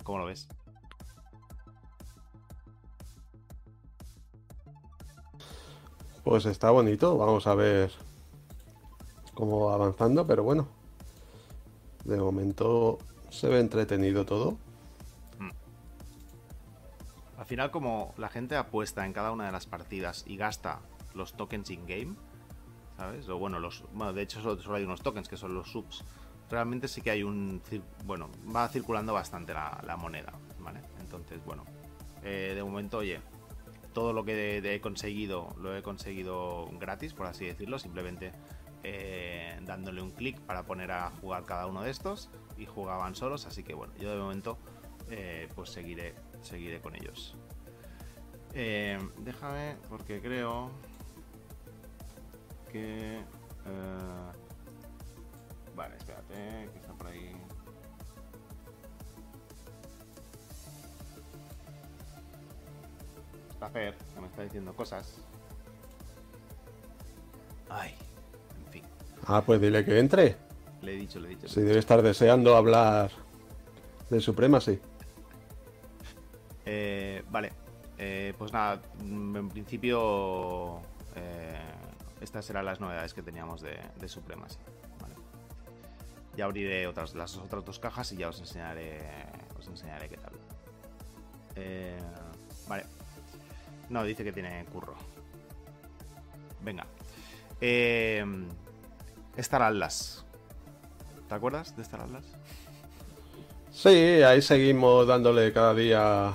[0.04, 0.48] ¿Cómo lo ves?
[6.24, 7.92] Pues está bonito, vamos a ver
[9.38, 10.68] cómo va avanzando, pero bueno,
[12.06, 12.98] de momento
[13.30, 14.58] se ve entretenido todo.
[15.38, 15.52] Mm.
[17.38, 20.80] Al final, como la gente apuesta en cada una de las partidas y gasta
[21.14, 22.16] los tokens in-game,
[22.98, 23.30] ¿sabes?
[23.30, 26.04] O bueno, los, bueno, de hecho solo, hay unos tokens que son los subs.
[26.50, 27.62] Realmente sí que hay un...
[28.06, 30.80] Bueno, va circulando bastante la, moneda, ¿vale?
[31.00, 31.64] Entonces, bueno,
[32.24, 33.20] eh, de momento, oye,
[33.94, 38.32] todo lo que he conseguido lo he conseguido gratis, por así decirlo, simplemente
[38.90, 43.46] eh, dándole un clic para poner a jugar cada uno de estos y jugaban solos,
[43.46, 44.58] así que bueno, yo de momento
[45.10, 47.36] eh, pues seguiré, seguiré con ellos.
[48.54, 50.72] Eh, déjame, porque creo
[52.72, 53.22] que...
[55.76, 57.36] vale, espérate, que está por ahí.
[63.60, 65.18] hacer, que me está diciendo cosas.
[67.70, 67.94] Ay.
[69.28, 70.38] Ah, pues dile que entre.
[70.82, 71.48] Le he dicho, le he dicho.
[71.48, 73.12] Si debe estar deseando hablar
[74.10, 74.80] de Supremacy.
[76.66, 77.52] Eh, vale,
[77.98, 80.80] eh, pues nada, en principio
[81.16, 81.60] eh,
[82.22, 84.60] estas eran las novedades que teníamos de, de Supremacy.
[85.02, 85.16] Vale.
[86.38, 89.00] Ya abriré otras, las otras dos cajas y ya os enseñaré,
[89.60, 90.34] os enseñaré qué tal.
[91.56, 91.98] Eh,
[92.68, 92.86] vale,
[93.90, 94.96] no, dice que tiene curro.
[96.62, 96.86] Venga.
[97.60, 98.24] Eh,
[99.38, 100.26] Star Atlas.
[101.30, 102.26] ¿Te acuerdas de Star Atlas?
[103.72, 106.34] Sí, ahí seguimos dándole cada día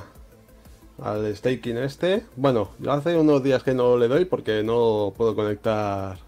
[1.03, 2.25] al staking este.
[2.37, 6.19] Bueno, yo hace unos días que no le doy porque no puedo conectar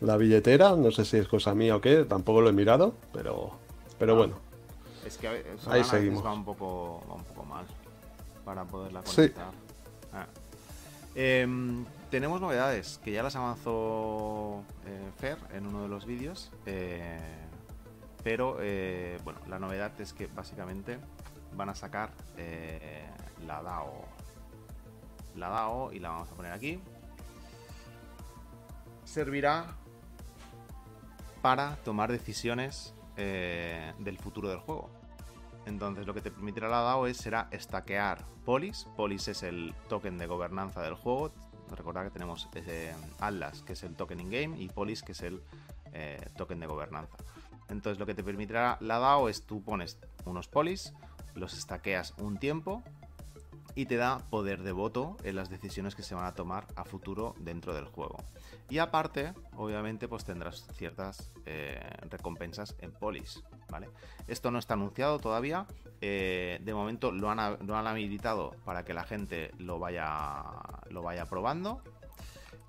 [0.00, 0.76] la billetera.
[0.76, 3.52] No sé si es cosa mía o qué, tampoco lo he mirado, pero,
[3.98, 4.16] pero ah.
[4.16, 4.34] bueno.
[5.06, 5.28] Es que
[5.68, 6.24] ahí seguimos.
[6.24, 7.64] Va un, poco, un poco mal
[8.44, 9.50] para poderla conectar.
[10.12, 10.26] Ah.
[11.14, 16.52] Em, tenemos novedades que ya las avanzó eh, Fer en uno de los vídeos.
[16.66, 17.18] Eh,
[18.22, 20.98] pero eh, bueno, la novedad es que básicamente
[21.54, 22.10] van a sacar
[23.46, 24.04] la DAO.
[25.36, 26.80] La DAO y la vamos a poner aquí.
[29.04, 29.76] Servirá
[31.40, 34.90] para tomar decisiones del futuro del juego.
[35.66, 38.86] Entonces lo que te permitirá la DAO es, será estaquear Polis.
[38.96, 41.32] Polis es el token de gobernanza del juego.
[41.70, 42.48] Recordad que tenemos
[43.18, 45.42] Atlas, que es el token in-game, y Polis, que es el
[45.92, 47.16] eh, token de gobernanza.
[47.68, 50.92] Entonces lo que te permitirá la DAO es tú pones unos Polis,
[51.34, 52.82] los estaqueas un tiempo
[53.74, 56.84] y te da poder de voto en las decisiones que se van a tomar a
[56.84, 58.16] futuro dentro del juego.
[58.68, 63.88] Y aparte, obviamente, pues tendrás ciertas eh, recompensas en polis, ¿vale?
[64.26, 65.66] Esto no está anunciado todavía,
[66.00, 70.42] eh, de momento lo han, lo han, habilitado para que la gente lo vaya,
[70.90, 71.82] lo vaya probando.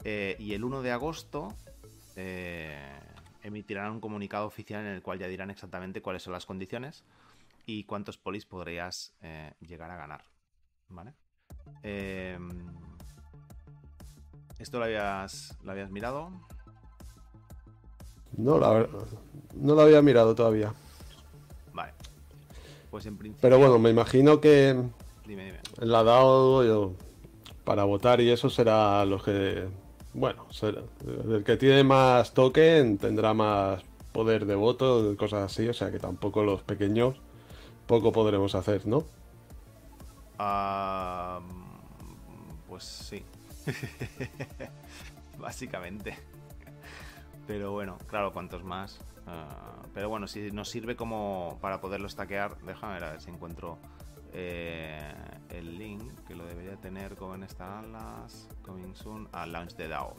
[0.03, 1.53] Eh, y el 1 de agosto
[3.43, 7.03] emitirán un comunicado oficial en el cual ya dirán exactamente cuáles son las condiciones
[7.65, 9.13] y cuántos polis podrías
[9.59, 10.36] llegar a ganar.
[10.89, 11.13] ¿Vale?
[11.83, 12.49] Em,
[14.59, 16.31] ¿Esto lo habías, lo habías mirado?
[18.37, 18.87] No, la
[19.55, 20.73] no lo había mirado todavía.
[21.73, 21.93] Vale.
[22.89, 23.41] Pues en principio.
[23.41, 24.75] Pero bueno, me imagino que.
[25.25, 25.59] Dime, dime.
[25.79, 26.93] La DAO
[27.63, 29.67] para votar y eso será los que.
[30.13, 30.47] Bueno,
[31.29, 35.99] el que tiene más token tendrá más poder de voto, cosas así, o sea que
[35.99, 37.17] tampoco los pequeños
[37.85, 39.03] poco podremos hacer, ¿no?
[40.39, 41.39] Ah,
[42.67, 43.23] pues sí.
[45.37, 46.17] Básicamente.
[47.47, 48.99] Pero bueno, claro, cuantos más.
[49.25, 53.77] Ah, pero bueno, si nos sirve como para poderlo stackear, déjame ver a si encuentro
[54.33, 55.13] eh,
[55.49, 58.47] el link que lo debería tener como en esta alas.
[58.63, 60.15] Coming soon al launch de DAO.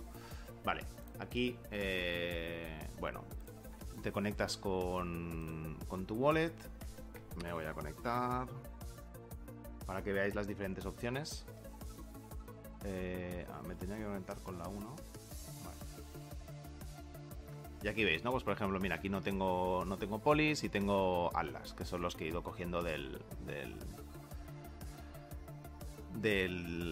[0.64, 0.84] Vale,
[1.20, 3.24] aquí, eh, bueno,
[4.02, 6.54] te conectas con, con tu wallet.
[7.42, 8.48] Me voy a conectar
[9.88, 11.46] para que veáis las diferentes opciones.
[12.84, 14.96] Eh, ah, me tenía que conectar con la 1.
[17.82, 18.30] Y aquí veis, ¿no?
[18.30, 22.02] Pues por ejemplo, mira, aquí no tengo, no tengo polis y tengo atlas, que son
[22.02, 23.78] los que he ido cogiendo del, del
[26.16, 26.50] de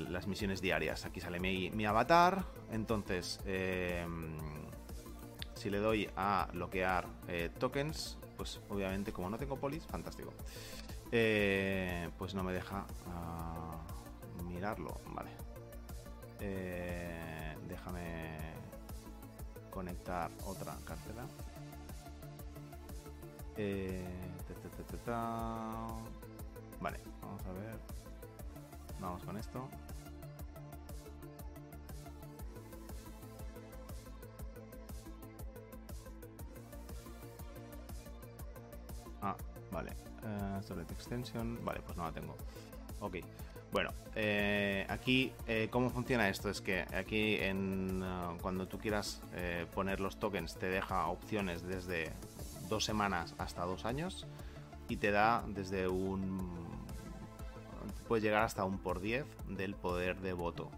[0.08, 1.04] las misiones diarias.
[1.04, 2.46] Aquí sale mi, avatar.
[2.72, 4.38] Entonces, em,
[5.52, 10.32] si le doy a bloquear eh, tokens, pues obviamente como no tengo polis, fantástico.
[11.12, 13.78] Eh, pues no me deja ah,
[14.44, 15.00] mirarlo.
[15.14, 15.30] Vale.
[16.40, 18.38] Eh, déjame
[19.70, 21.26] conectar otra cartera.
[26.80, 27.78] vale, vamos a ver.
[29.00, 29.68] Vamos con esto.
[39.22, 39.36] Ah,
[39.70, 39.92] vale.
[40.26, 41.64] Uh, extension.
[41.64, 42.36] Vale, pues no la tengo.
[43.00, 43.16] Ok.
[43.72, 46.48] Bueno, eh, aquí, eh, ¿cómo funciona esto?
[46.48, 48.02] Es que aquí, en,
[48.40, 49.20] cuando tú quieras
[49.74, 52.12] poner los tokens, te deja opciones desde
[52.68, 54.26] dos semanas hasta dos años
[54.88, 56.64] y te da desde un
[58.08, 60.70] puede llegar hasta un por 10 del poder de voto,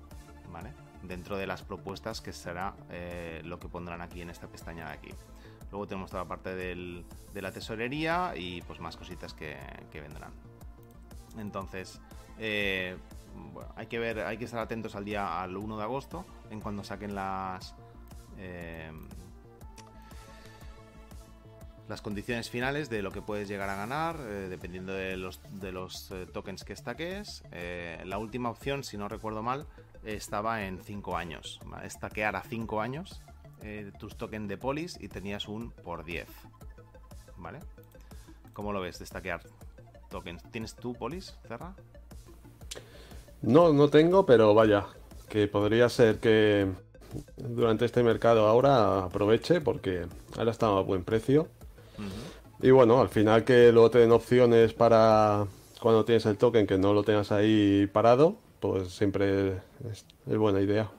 [0.51, 0.73] ¿vale?
[1.03, 2.75] Dentro de las propuestas que será
[3.45, 5.11] lo que pondrán aquí en esta pestaña de aquí.
[5.71, 9.57] Luego tenemos toda la parte de la tesorería y pues más cositas que,
[9.93, 10.33] vendrán.
[11.39, 12.01] Entonces,
[12.39, 12.97] eh,
[13.53, 16.61] bueno, hay que ver, hay que estar atentos al día al 1 de agosto, en
[16.61, 17.75] cuando saquen las
[18.39, 18.91] eh,
[21.87, 25.73] las condiciones finales de lo que puedes llegar a ganar, eh, dependiendo de los, de
[25.73, 27.43] los tokens que estaques.
[28.05, 29.67] La última opción, si no recuerdo mal,
[30.05, 31.61] estaba en 5 años.
[31.83, 33.23] Estaquear a 5 años
[33.99, 36.27] tus tokens de polis y tenías un por 10.
[37.37, 37.61] ¿Vale?
[38.53, 39.40] ¿Cómo lo ves de estaquear
[40.11, 40.42] tokens?
[40.51, 41.75] ¿Tienes tú polis, Cerra?
[43.42, 44.87] No, no tengo, pero vaya,
[45.29, 46.68] que podría ser que
[47.37, 51.49] durante este mercado ahora aproveche porque ahora está a buen precio
[52.61, 55.47] y bueno, al final que luego te den opciones para
[55.81, 59.59] cuando tienes el token que no lo tengas ahí parado, pues siempre
[59.90, 60.90] es, buena idea.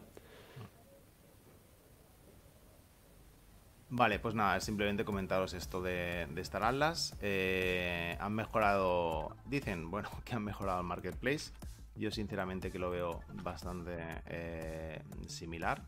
[3.92, 7.18] Vale, pues nada, simplemente comentaros esto de, de Star Atlas.
[7.22, 11.52] Eh, han mejorado, dicen, bueno, que han mejorado el marketplace.
[11.96, 15.82] Yo sinceramente que lo veo bastante eh, similar.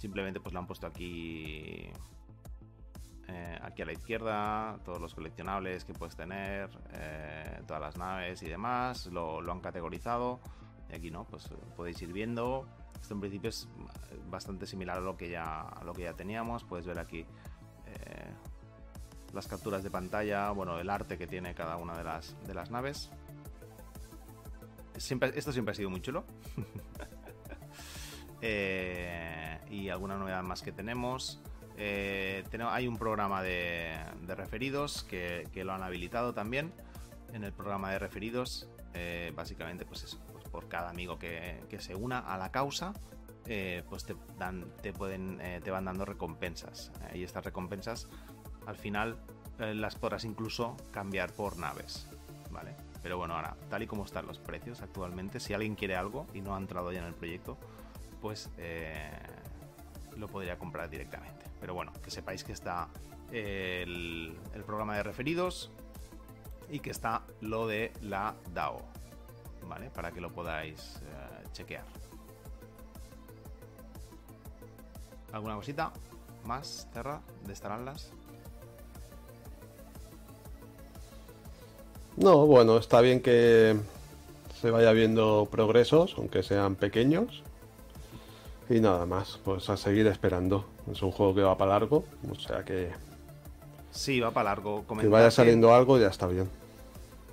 [0.00, 1.90] Simplemente pues lo han puesto aquí
[3.28, 6.70] eh, aquí a la izquierda, todos los coleccionables que puedes tener,
[7.66, 10.40] todas las naves y demás, lo, han categorizado.
[10.90, 12.66] Y aquí no, pues podéis ir viendo.
[13.02, 13.68] Esto en principio es
[14.30, 16.62] bastante similar a lo que ya, lo que ya teníamos.
[16.64, 17.26] Puedes ver aquí
[17.86, 18.30] eh,
[19.34, 22.70] las capturas de pantalla, bueno, el arte que tiene cada una de las, de las
[22.70, 23.10] naves.
[24.96, 26.24] Siempre, esto siempre ha sido muy chulo.
[29.70, 31.40] y alguna novedad más que tenemos.
[31.76, 33.98] Eh, hay un programa de,
[34.28, 36.72] referidos que, lo han habilitado también.
[37.32, 40.18] En el programa de referidos, eh, básicamente, pues eso,
[40.52, 42.92] por cada amigo que, se una a la causa,
[43.46, 44.14] eh, pues te,
[44.82, 46.92] te, pueden, te van dando recompensas.
[47.12, 48.08] y estas recompensas,
[48.66, 49.16] al final,
[49.58, 52.06] las podrás incluso cambiar por naves.
[52.50, 52.76] ¿Vale?
[53.02, 56.40] Pero bueno, ahora, tal y como están los precios actualmente, si alguien quiere algo y
[56.42, 57.56] no ha entrado ya en el proyecto,
[58.20, 58.50] pues
[60.16, 61.46] lo podría comprar directamente.
[61.60, 62.88] Pero bueno, que sepáis que está
[63.32, 64.36] el,
[64.66, 65.70] programa de referidos
[66.70, 68.82] y que está lo de la DAO,
[69.68, 69.90] ¿vale?
[69.90, 71.84] Para que lo podáis eh, chequear.
[75.32, 75.92] ¿Alguna cosita
[76.44, 77.54] más, Terra, de
[77.84, 78.10] las
[82.16, 83.76] No, bueno, está bien que
[84.60, 87.42] se vaya viendo progresos, aunque sean pequeños.
[88.68, 90.66] Y nada más, pues a seguir esperando.
[90.90, 92.90] Es un juego que va para largo, o sea que.
[93.90, 94.84] Sí, va para largo.
[95.00, 96.48] que vaya saliendo algo ya está bien.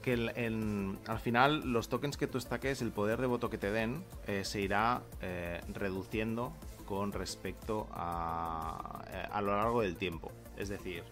[0.01, 4.03] Que al final los tokens que tú estaques, el poder de voto que te den,
[4.27, 6.53] eh, se irá eh, reduciendo
[6.85, 10.31] con respecto a, eh, a lo largo del tiempo.
[10.57, 11.03] Es decir,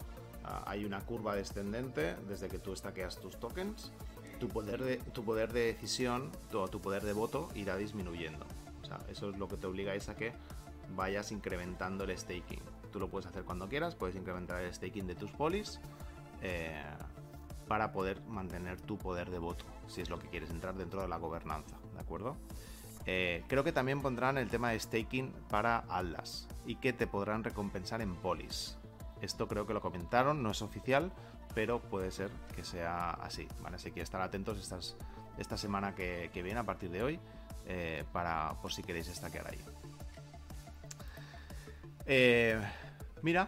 [0.66, 3.92] hay una curva descendente desde que tú estaqueas tus tokens.
[4.40, 8.46] Tu poder de, tu poder de decisión o tu poder de voto irá disminuyendo.
[8.84, 10.32] O sea, eso es lo que te obliga a que
[10.96, 12.62] vayas incrementando el staking.
[12.92, 15.80] Tú lo puedes hacer cuando quieras, puedes incrementar el staking de tus polis
[17.68, 21.08] para poder mantener tu poder de voto, si es lo que quieres entrar dentro de
[21.08, 22.38] la gobernanza, ¿de acuerdo?
[23.06, 27.44] Eh, creo que también pondrán el tema de staking para Atlas y que te podrán
[27.44, 28.78] recompensar en polis.
[29.22, 31.12] Esto creo que lo comentaron, no es oficial,
[31.56, 33.48] pero puede ser que sea así.
[33.74, 34.60] Así que estar atentos
[35.38, 37.20] esta semana que, viene, a partir de hoy,
[37.66, 39.60] eh, para por si queréis estaquear ahí.
[42.06, 42.62] Eh,
[43.22, 43.48] mira.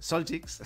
[0.00, 0.62] Solchix.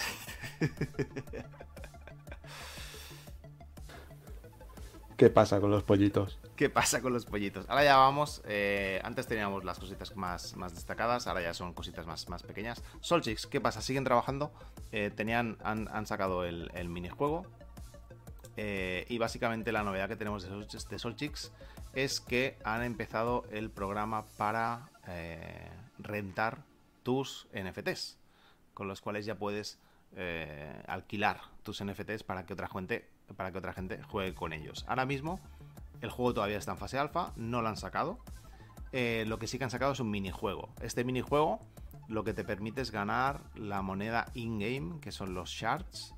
[5.17, 6.39] ¿Qué pasa con los pollitos?
[6.57, 7.69] ¿Qué pasa con los pollitos?
[7.69, 8.43] Ahora ya vamos.
[8.47, 12.83] Eh, antes teníamos las cositas más, más destacadas, ahora ya son cositas más, más pequeñas.
[13.01, 13.81] Solchix, ¿qué pasa?
[13.81, 14.53] ¿Siguen trabajando?
[14.91, 17.47] Eh, tenían, han, sacado el, minijuego.
[18.57, 20.49] y básicamente la novedad que tenemos
[20.89, 21.53] de Solchix
[21.95, 26.65] es que han empezado el programa para eh, rentar
[27.03, 28.19] tus NFTs,
[28.75, 29.79] con los cuales ya puedes
[30.17, 34.85] eh, alquilar tus NFTs para que otra gente para que otra gente juegue con ellos.
[34.87, 35.41] Ahora mismo
[36.03, 38.19] el juego todavía está en fase alfa, no lo han sacado.
[38.93, 40.69] Eh, lo que sí que han sacado es un minijuego.
[40.83, 41.61] Este minijuego
[42.07, 46.15] lo que te permite es ganar la moneda in-game, que son los shards.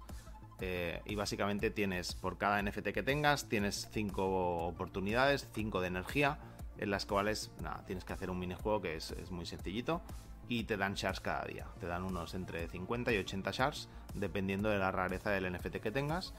[1.05, 6.39] y básicamente tienes, por cada NFT que tengas, tienes 5 oportunidades, 5 de energía
[6.79, 10.03] en las cuales nada, tienes que hacer un minijuego que es, muy sencillito
[10.49, 11.67] y te dan shards cada día.
[11.81, 15.91] Te dan unos entre 50 y 80 shards, dependiendo de la rareza del NFT que
[15.91, 16.35] tengas.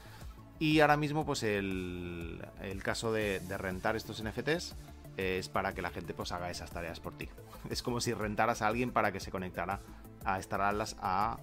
[0.58, 2.42] Y ahora mismo, pues el,
[2.82, 4.74] caso de, rentar estos NFTs
[5.16, 7.28] es para que la gente pues haga esas tareas por ti.
[7.70, 9.80] Es como si rentaras a alguien para que se conectara
[10.24, 10.70] a estar a,
[11.02, 11.38] a,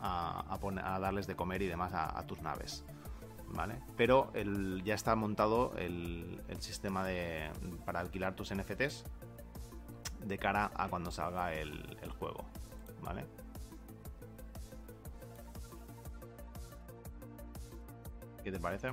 [0.00, 2.84] a, darles de comer y demás a tus naves.
[3.96, 4.32] Pero
[4.84, 7.50] ya está montado el, sistema de,
[7.84, 9.04] para alquilar tus NFTs
[10.24, 12.44] de cara a cuando salga el, juego,
[13.02, 13.24] ¿vale?
[18.42, 18.92] ¿Qué te parece?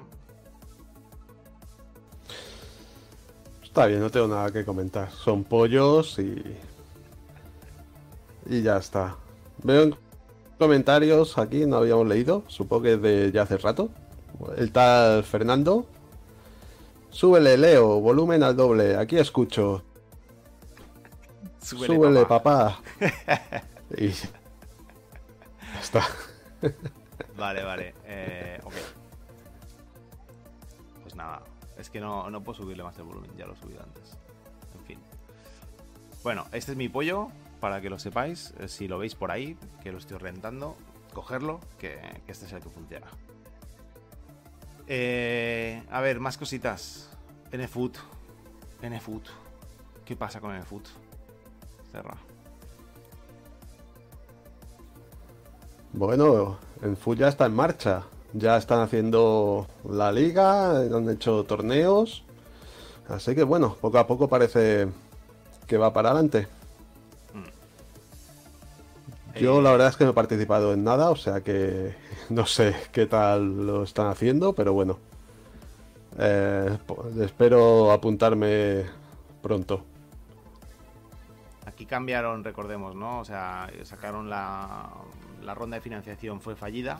[3.64, 5.12] Está bien, no tengo nada que comentar.
[5.12, 6.44] Son pollos y.
[8.48, 9.16] Y ya está.
[9.64, 9.98] Veo
[10.58, 12.44] comentarios aquí, no habíamos leído.
[12.48, 13.90] Supongo que de ya hace rato
[14.58, 15.86] el tal Fernando.
[17.10, 18.96] Súbele, Leo, volumen al doble.
[18.96, 19.84] Aquí escucho.
[21.62, 22.80] Súbele, papá.
[23.98, 24.10] y...
[24.10, 26.06] Ya está.
[27.38, 27.94] vale, vale.
[28.06, 28.74] Eh, ok.
[31.04, 31.42] Pues nada.
[31.78, 33.32] Es que no, no puedo subirle más el volumen.
[33.38, 34.18] Ya lo he subido antes.
[34.78, 35.00] En fin.
[36.24, 37.30] Bueno, este es mi pollo.
[37.60, 38.54] Para que lo sepáis.
[38.60, 40.78] Eh, si lo veis por ahí, que lo estoy rentando,
[41.14, 43.08] cogerlo, que, que este es el que funciona.
[44.88, 47.10] Eh, a ver, más cositas.
[47.52, 47.98] NFoot.
[48.82, 49.28] NFoot.
[50.06, 50.88] ¿Qué pasa con NFoot?
[51.92, 52.18] Cerra.
[55.94, 58.04] Bueno, NFoot ya está en marcha.
[58.34, 62.24] Ya están haciendo la liga, han hecho torneos.
[63.08, 64.88] Así que bueno, poco a poco parece
[65.66, 66.48] que va para adelante.
[69.36, 71.96] Yo la verdad es que no he participado en nada, o sea que
[72.30, 75.00] no sé qué tal lo están haciendo, pero bueno.
[76.18, 76.78] Eh,
[77.22, 78.86] espero apuntarme
[79.42, 79.84] pronto.
[81.80, 83.22] Aquí cambiaron, recordemos, ¿no?
[83.22, 84.90] O sea, sacaron la,
[85.42, 87.00] la ronda de financiación fue fallida,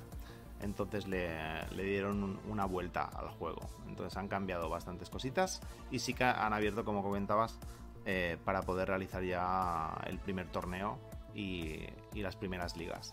[0.62, 1.28] entonces le,
[1.76, 3.60] dieron una vuelta al juego.
[3.90, 5.60] Entonces han cambiado bastantes cositas
[5.92, 7.60] y sí que han abierto, como comentabas,
[8.06, 10.98] eh, para poder realizar ya el primer torneo
[11.36, 13.12] y, las primeras ligas.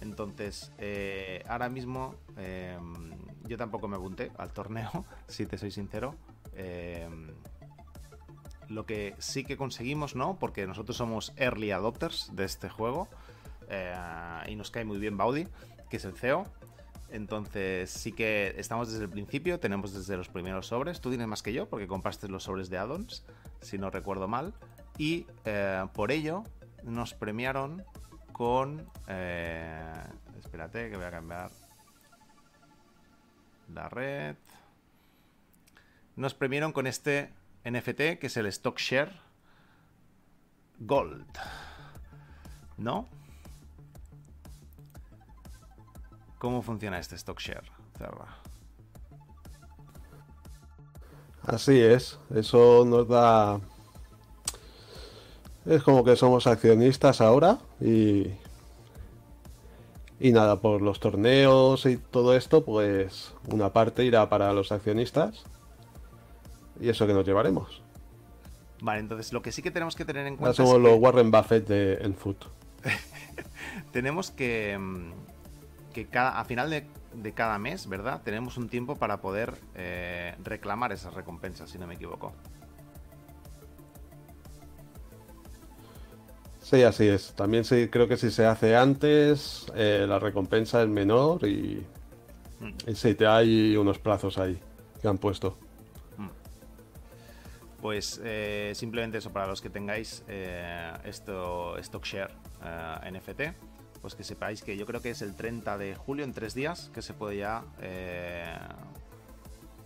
[0.00, 3.12] Entonces, eh, ahora mismo em,
[3.44, 6.14] yo tampoco me apunté al torneo, si te soy sincero.
[8.72, 10.38] Lo que sí que conseguimos, ¿no?
[10.38, 13.06] Porque nosotros somos early adopters de este juego
[13.68, 13.94] eh,
[14.48, 15.46] y nos cae muy bien Baudi,
[15.90, 16.46] que es el CEO.
[17.10, 21.02] Entonces sí que estamos desde el principio, tenemos desde los primeros sobres.
[21.02, 23.24] Tú tienes más que yo porque compraste los sobres de addons,
[23.60, 24.54] si no recuerdo mal.
[24.96, 26.44] Y eh, por ello
[26.82, 27.84] nos premiaron
[28.32, 28.86] con...
[29.06, 29.92] Eh,
[30.38, 31.50] espérate que voy a cambiar
[33.74, 34.36] la red.
[36.16, 37.30] Nos premiaron con este
[37.64, 39.12] NFT que es el Stock Share
[40.80, 41.26] Gold.
[42.76, 43.08] ¿No?
[46.38, 47.70] ¿Cómo funciona este Stock Share?
[51.46, 53.60] Así es, eso nos da
[55.66, 58.32] es como que somos accionistas ahora y,
[60.18, 65.44] Y nada, por los torneos y todo esto, pues una parte irá para los accionistas.
[66.82, 67.80] Y eso que nos llevaremos.
[68.80, 70.56] Vale, entonces lo que sí que tenemos que tener en cuenta.
[70.56, 72.44] somos los Warren Buffett de Enfoot.
[73.92, 74.76] tenemos que.
[74.76, 75.12] Mm,
[75.94, 78.22] que cada, a final de, cada mes, ¿verdad?
[78.24, 82.32] Tenemos un tiempo para poder eh, reclamar esas recompensas, si no me equivoco.
[86.62, 87.34] Sí, así es.
[87.34, 91.86] También sí, creo que si se hace antes, eh, la recompensa es menor y,
[92.58, 92.90] mm.
[92.90, 94.58] y sí, te hay unos plazos ahí
[95.00, 95.56] que han puesto.
[97.82, 102.30] Pues eh, simplemente eso, para los que tengáis eh, esto, Stockshare
[103.12, 106.54] NFT, pues que sepáis que yo creo que es el 30 de julio, en tres
[106.54, 107.64] días, que se puede ya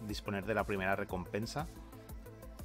[0.06, 1.66] disponer de la primera recompensa.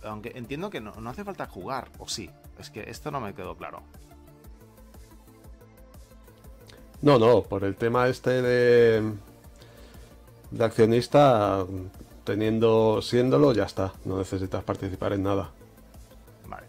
[0.03, 2.29] Aunque entiendo que no, no hace falta jugar, o sí,
[2.59, 3.83] es que esto no me quedó claro.
[7.01, 9.13] No, no, por el tema este de,
[10.51, 11.65] de accionista,
[12.23, 13.93] teniendo, siéndolo, ya está.
[14.05, 15.51] No necesitas participar en nada.
[16.47, 16.67] Vale.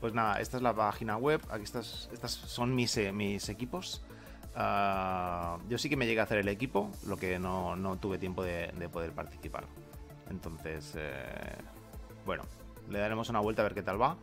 [0.00, 1.40] Pues nada, esta es la página web.
[1.50, 4.02] Aquí estas, estas son mis, eh, mis equipos.
[4.54, 8.42] Ah, yo sí que me llegué a hacer el equipo, lo que no, tuve tiempo
[8.42, 9.64] de, poder participar.
[10.28, 11.54] Entonces, eh,
[12.26, 12.42] bueno,
[12.88, 14.16] le daremos una vuelta a ver qué tal va.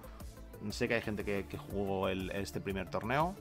[0.72, 3.36] Sé que hay gente que, jugó este primer torneo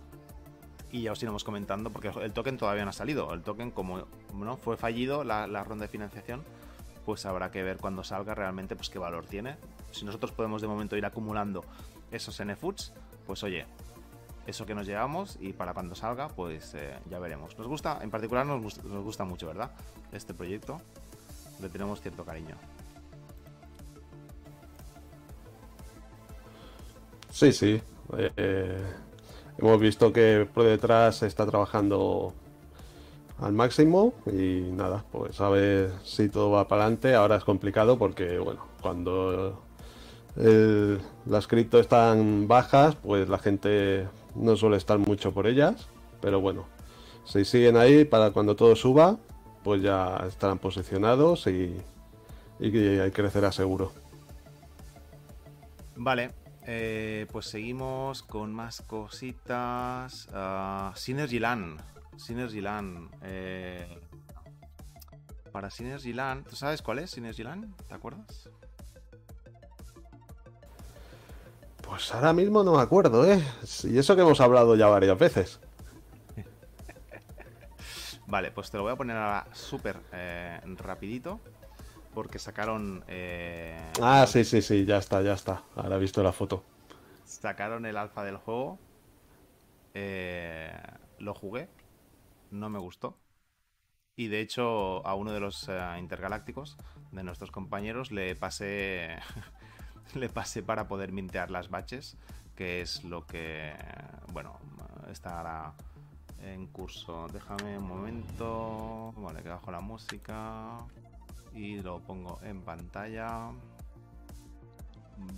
[0.92, 3.32] y ya os iremos comentando porque el token todavía no ha salido.
[3.34, 6.44] El token, como no fue fallido la, ronda de financiación,
[7.07, 9.57] pues habrá que ver cuando salga realmente pues qué valor tiene.
[9.92, 11.64] Si nosotros podemos de momento ir acumulando
[12.11, 12.92] esos NFUTs,
[13.26, 13.64] pues oye,
[14.46, 17.57] eso que nos llevamos y para cuando salga, pues eh, ya veremos.
[17.57, 19.70] Nos gusta, en particular nos nos gusta mucho, ¿verdad?
[20.12, 20.82] Este proyecto.
[21.61, 22.57] Le tenemos cierto cariño.
[27.30, 27.80] Sí, sí.
[28.18, 28.94] Eh,
[29.59, 32.34] Hemos visto que por detrás está trabajando
[33.39, 37.14] al máximo y nada, pues a ver si todo va para adelante.
[37.14, 39.62] Ahora es complicado porque, bueno, cuando
[41.26, 45.89] las cripto están bajas, pues la gente no suele estar mucho por ellas.
[46.20, 46.66] Pero bueno,
[47.24, 49.18] si siguen ahí para cuando todo suba,
[49.62, 51.76] pues ya estarán posicionados y,
[52.59, 53.93] y crecerá seguro.
[55.97, 56.30] Vale,
[56.66, 60.28] eh, pues seguimos con más cositas.
[60.28, 61.95] Uh, Synergyland.
[62.16, 63.10] Synergyland.
[63.22, 64.00] Eh,
[65.52, 66.46] para Synergyland.
[66.48, 67.74] ¿Tú sabes cuál es Synergyland?
[67.86, 68.50] ¿Te acuerdas?
[71.82, 73.42] Pues ahora mismo no me acuerdo, ¿eh?
[73.84, 75.60] Y eso que hemos hablado ya varias veces.
[78.26, 81.40] vale, pues te lo voy a poner ahora súper eh, rapidito
[82.16, 83.04] porque sacaron...
[83.08, 85.62] Eh, ah, sí, sí, sí, ya está, ya está.
[85.74, 86.64] Ahora he visto la foto.
[87.26, 88.78] Sacaron el alfa del juego.
[89.92, 90.72] Eh,
[91.18, 91.68] lo jugué.
[92.51, 93.18] No me gustó.
[94.16, 96.78] Y de hecho a uno de los eh, intergalácticos
[97.12, 99.18] de nuestros compañeros le pasé...
[100.14, 102.16] le pasé para poder mintear las baches,
[102.55, 103.74] que es lo que...
[104.32, 104.59] Bueno,
[105.11, 105.74] estará
[106.40, 107.28] en curso.
[107.32, 109.12] Déjame un momento.
[109.16, 110.78] Vale, que bajo la música
[111.55, 113.51] y lo pongo en pantalla.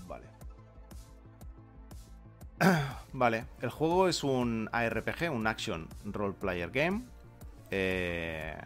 [0.06, 0.26] Vale.
[3.18, 7.02] vale, el juego es un ARPG, un Action Role Player Game.
[7.70, 8.56] Eh,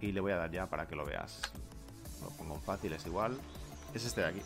[0.00, 1.40] y le voy a dar ya para que lo veas.
[2.22, 3.36] Lo pongo en fácil, es igual.
[3.92, 4.42] Es este de aquí.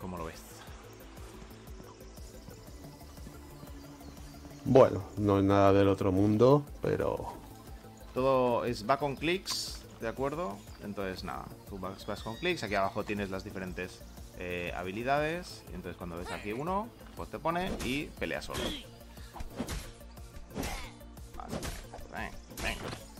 [0.00, 0.42] ¿Cómo lo ves?
[4.66, 7.34] Bueno, no es nada del otro mundo, pero
[8.14, 10.56] todo es va con clics, ¿de acuerdo?
[10.82, 14.00] Entonces, nada, tú vas, con clics, aquí abajo tienes las diferentes
[14.38, 15.62] eh, habilidades.
[15.74, 18.60] Entonces cuando ves aquí uno, pues te pone y pelea solo.
[22.12, 22.30] Vale,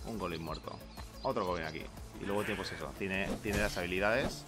[0.07, 0.79] un golem muerto.
[1.23, 1.83] Otro golem aquí.
[2.21, 4.45] Y luego tiene pues eso, tiene, tiene las habilidades.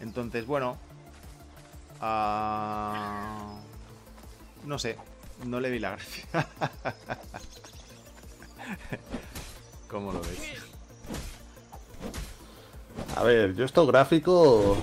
[0.00, 0.78] Entonces, bueno,
[2.00, 3.60] Ah,
[4.64, 4.96] no sé,
[5.44, 6.24] no le vi la gracia.
[9.90, 10.38] ¿Cómo lo ves?
[13.16, 14.78] A ver, yo estos gráficos,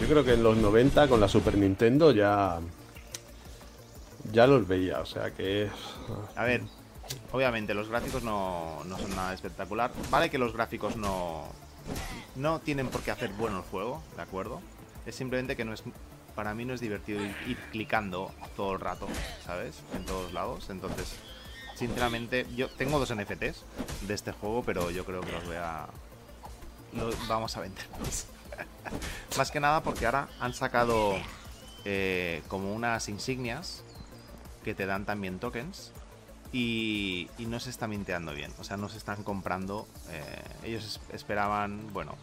[0.00, 2.60] yo creo que en los 90 con la Super Nintendo ya
[4.30, 5.68] ya los veía, o sea que...
[6.36, 6.62] A ver,
[7.32, 9.90] obviamente los gráficos no, no son nada espectacular.
[10.10, 11.46] Vale que los gráficos no,
[12.36, 14.60] no tienen por qué hacer bueno el juego, ¿de acuerdo?
[15.06, 15.82] Es simplemente que no es
[16.34, 19.06] para mí no es divertido ir, clicando todo el rato,
[19.44, 19.82] ¿sabes?
[19.94, 20.70] En todos lados.
[20.70, 21.14] Entonces,
[21.82, 23.64] sinceramente, yo tengo dos NFTs
[24.02, 25.88] de este juego, pero yo creo que los voy a.
[27.28, 27.84] vamos a vender
[29.36, 31.16] Más que nada porque ahora han sacado
[31.84, 33.82] eh, como unas insignias
[34.62, 35.90] que te dan también tokens
[36.52, 38.52] y, no se está minteando bien.
[38.60, 39.88] O sea, no se están comprando.
[40.10, 42.14] Eh, ellos esperaban, bueno,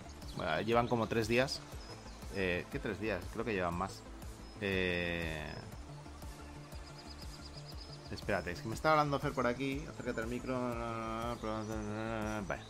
[0.65, 1.59] llevan como tres días.
[2.35, 3.21] Eh, ¿Qué tres días?
[3.33, 4.01] Creo que llevan más.
[8.11, 9.83] Espérate, es que me está hablando Fer por aquí.
[9.89, 10.59] Acércate al micro.
[12.47, 12.63] Vale.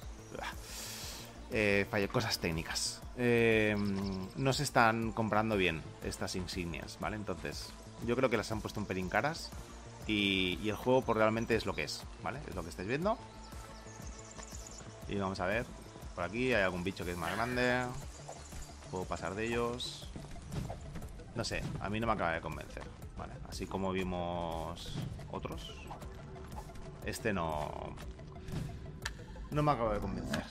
[1.52, 3.02] Eh, cosas técnicas.
[3.18, 3.76] Eh,
[4.36, 7.16] no se están comprando bien estas insignias, ¿vale?
[7.16, 7.70] Entonces,
[8.06, 9.52] yo creo que las han puesto un pelín caras.
[10.08, 12.40] Y, el juego por realmente es lo que es, ¿vale?
[12.48, 13.18] Es lo que estáis viendo.
[15.08, 15.66] Y vamos a ver.
[16.16, 17.86] Por aquí hay algún bicho que es más grande.
[18.92, 20.10] Puedo pasar de ellos.
[21.36, 22.84] No sé, a mí no me acaba de convencer.
[23.48, 24.96] Así como vimos
[25.32, 25.74] otros.
[27.06, 27.96] Este no...
[29.52, 30.44] No me acaba de convencer.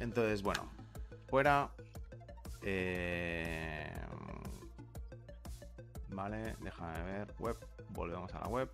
[0.00, 0.68] Entonces, bueno.
[1.28, 1.70] Fuera.
[2.62, 3.94] Eh...
[6.08, 7.34] Vale, déjame ver.
[7.38, 7.56] Web.
[7.90, 8.70] Volvemos a la web.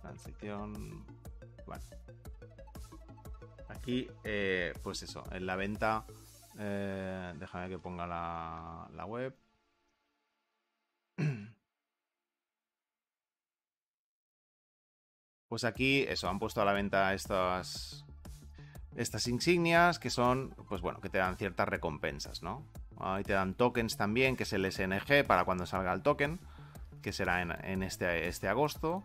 [0.00, 1.04] Transición.
[1.66, 1.84] Bueno.
[3.68, 6.04] Aquí, eh, pues eso, en la venta.
[6.58, 9.36] Eh, déjame que ponga la, la web.
[15.52, 18.06] Pues aquí, eso, han puesto a la venta estas,
[18.96, 22.64] estas insignias que son, pues bueno, que te dan ciertas recompensas, ¿no?
[22.98, 26.40] Ahí te dan tokens también, que es el SNG para cuando salga el token,
[27.02, 29.04] que será en, este, este agosto.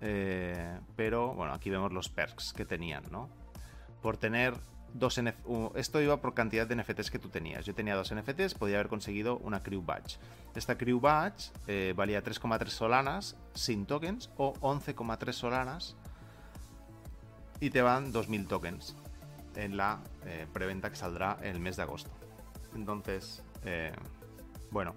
[0.00, 3.28] Eh, pero bueno, aquí vemos los perks que tenían, ¿no?
[4.02, 4.54] Por tener
[4.94, 5.20] dos.
[5.74, 7.64] Esto iba por cantidad de NFTs que tú tenías.
[7.64, 10.18] Yo tenía dos NFTs, podía haber conseguido una Crew Badge.
[10.54, 15.96] Esta Crew Badge eh, valía 3,3 solanas sin tokens o 11,3 solanas
[17.60, 18.96] y te van 2.000 tokens
[19.56, 22.10] en la eh, preventa que saldrá el mes de agosto.
[22.74, 23.92] Entonces, eh,
[24.70, 24.94] bueno,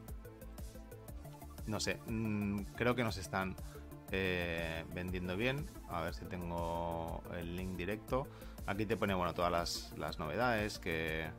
[1.68, 3.56] no sé, mm, creo que nos están
[4.94, 5.70] vendiendo bien.
[5.90, 8.26] A ver si tengo el link directo.
[8.68, 11.30] Aquí te pone, bueno, todas las, novedades que,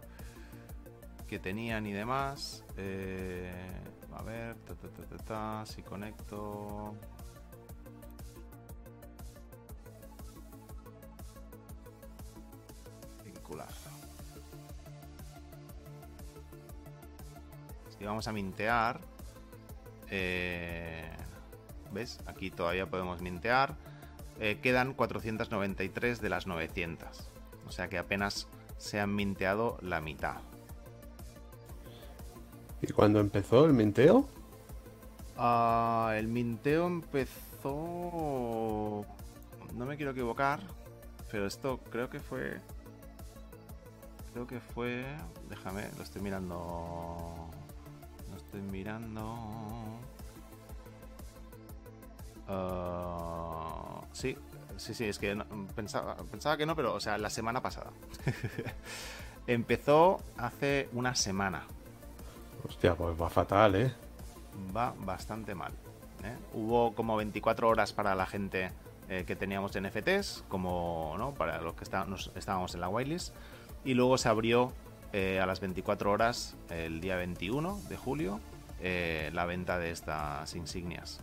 [1.27, 2.64] que tenían y demás.
[4.14, 4.57] a ver,
[5.66, 6.95] si conecto.
[17.99, 19.01] Si vamos a mintear,
[20.11, 21.11] eh,
[21.93, 22.20] ¿ves?
[22.27, 23.74] Aquí todavía podemos mintear.
[24.41, 27.30] Eh, quedan 493 de las 900.
[27.66, 30.37] O sea que apenas se han minteado la mitad.
[32.82, 34.28] ¿Y cuándo empezó el minteo?
[35.37, 37.72] Ah, el minteo empezó...
[39.74, 40.61] No me quiero equivocar,
[41.30, 42.61] pero esto creo que fue
[44.37, 45.03] creo que fue.
[45.49, 47.49] Déjame, lo estoy mirando.
[48.30, 49.34] Lo estoy mirando.
[52.47, 54.37] Uh, sí,
[54.77, 55.37] sí, sí, es que
[55.75, 57.91] pensaba, pensaba que no, pero, o sea, la semana pasada.
[59.47, 61.64] Empezó hace una semana.
[62.69, 63.93] Hostia, pues va fatal, ¿eh?
[64.77, 65.73] Va bastante mal.
[66.25, 66.35] ¿eh?
[66.55, 68.73] Hubo como 24 horas para la gente
[69.09, 71.33] eh, que teníamos NFTs, como ¿no?
[71.33, 73.35] para los que estábamos en la whitelist
[73.85, 74.73] y luego se abrió
[75.12, 78.41] eh, a las 24 horas, el día 21 de julio,
[78.81, 81.21] eh, la venta de estas insignias.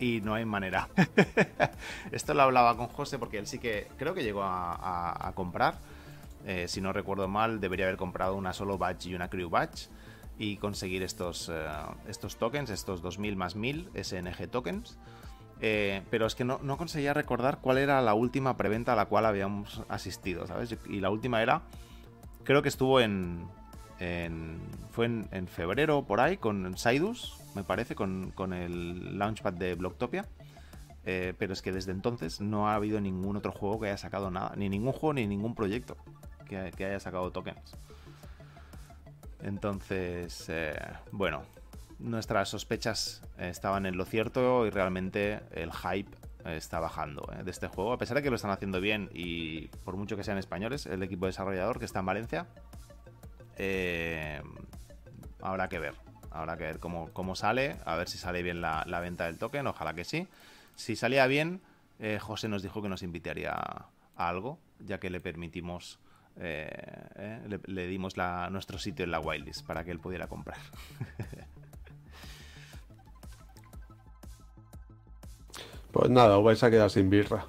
[0.00, 0.88] Y no hay manera.
[2.10, 5.74] Esto lo hablaba con José porque él sí que creo que llegó a, comprar.
[6.46, 9.88] Eh, si no recuerdo mal, debería haber comprado una solo badge y una crew badge
[10.38, 11.52] y conseguir estos,
[12.08, 14.98] estos tokens, estos 2000 más 1000 SNG tokens.
[15.62, 19.26] Eh, pero es que no, conseguía recordar cuál era la última preventa a la cual
[19.26, 20.76] habíamos asistido, ¿sabes?
[20.88, 21.62] Y la última era,
[22.44, 23.46] creo que estuvo en,
[24.90, 30.26] fue en, febrero por ahí con Sidus, me parece, con, el launchpad de Blocktopia.
[31.06, 34.30] Eh, pero es que desde entonces no ha habido ningún otro juego que haya sacado
[34.30, 35.96] nada, ni ningún juego ni ningún proyecto
[36.46, 37.76] que, haya sacado tokens.
[39.42, 40.78] Entonces, eh,
[41.10, 41.42] bueno,
[41.98, 46.10] nuestras sospechas estaban en lo cierto y realmente el hype
[46.44, 47.94] está bajando eh, de este juego.
[47.94, 51.02] A pesar de que lo están haciendo bien y por mucho que sean españoles, el
[51.02, 52.46] equipo desarrollador que está en Valencia,
[55.40, 56.09] habrá que ver.
[56.30, 59.94] Habrá que ver cómo, sale, a ver si sale bien la, venta del token, ojalá
[59.94, 60.28] que sí.
[60.76, 61.60] Si salía bien,
[61.98, 65.98] eh, José nos dijo que nos invitaría a algo, ya que le permitimos,
[66.36, 68.16] le, dimos
[68.50, 70.58] nuestro sitio en la Wildlist para que él pudiera comprar.
[75.92, 77.46] Pues nada, os vais a quedar sin birra.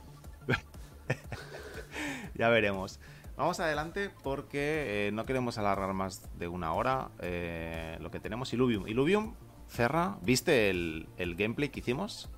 [2.36, 3.00] ya veremos.
[3.38, 8.54] Vamos adelante porque eh, no queremos alargar más de una hora eh, lo que tenemos.
[8.54, 8.88] Illuvium.
[8.88, 9.34] Illuvium,
[9.68, 12.30] Cerra, ¿viste el, gameplay que hicimos?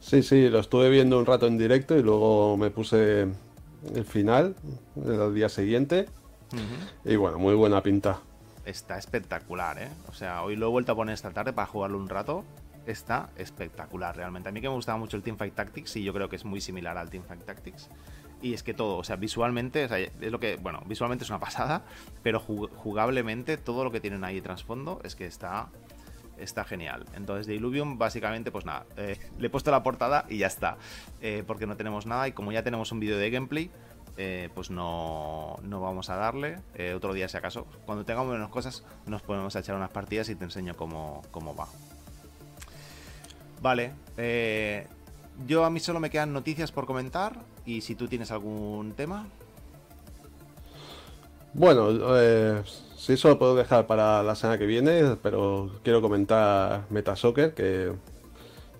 [0.00, 3.22] Sí, sí, lo estuve viendo un rato en directo y luego me puse
[3.94, 4.54] el final
[4.96, 6.06] el día siguiente.
[7.04, 8.20] Y bueno, muy buena pinta.
[8.64, 9.88] Está espectacular, ¿eh?
[10.08, 12.44] O sea, hoy lo he vuelto a poner esta tarde para jugarlo un rato.
[12.86, 14.48] Está espectacular, realmente.
[14.48, 16.60] A mí que me gustaba mucho el Teamfight Tactics y yo creo que es muy
[16.60, 17.88] similar al Teamfight Tactics.
[18.44, 21.80] Y es que todo, o sea, visualmente, es lo que, bueno, visualmente es una pasada,
[22.22, 25.70] pero jugablemente todo lo que tienen ahí de trasfondo es que está,
[26.36, 27.06] está genial.
[27.14, 30.76] Entonces, de Illuvium, básicamente, pues nada, eh, le he puesto la portada y ya está,
[31.22, 33.70] eh, porque no tenemos nada y como ya tenemos un vídeo de gameplay,
[34.18, 36.58] eh, pues no, no, vamos a darle.
[36.94, 40.34] otro día, si acaso, cuando tengamos menos cosas, nos ponemos a echar unas partidas y
[40.34, 41.66] te enseño cómo, cómo va.
[43.62, 43.94] Vale,
[45.46, 47.53] yo a mí solo me quedan noticias por comentar.
[47.66, 49.26] Y si tú tienes algún tema.
[51.54, 51.88] Bueno,
[52.18, 52.62] eh,
[52.96, 57.92] sí, eso lo puedo dejar para la semana que viene, pero quiero comentar Metasoccer, que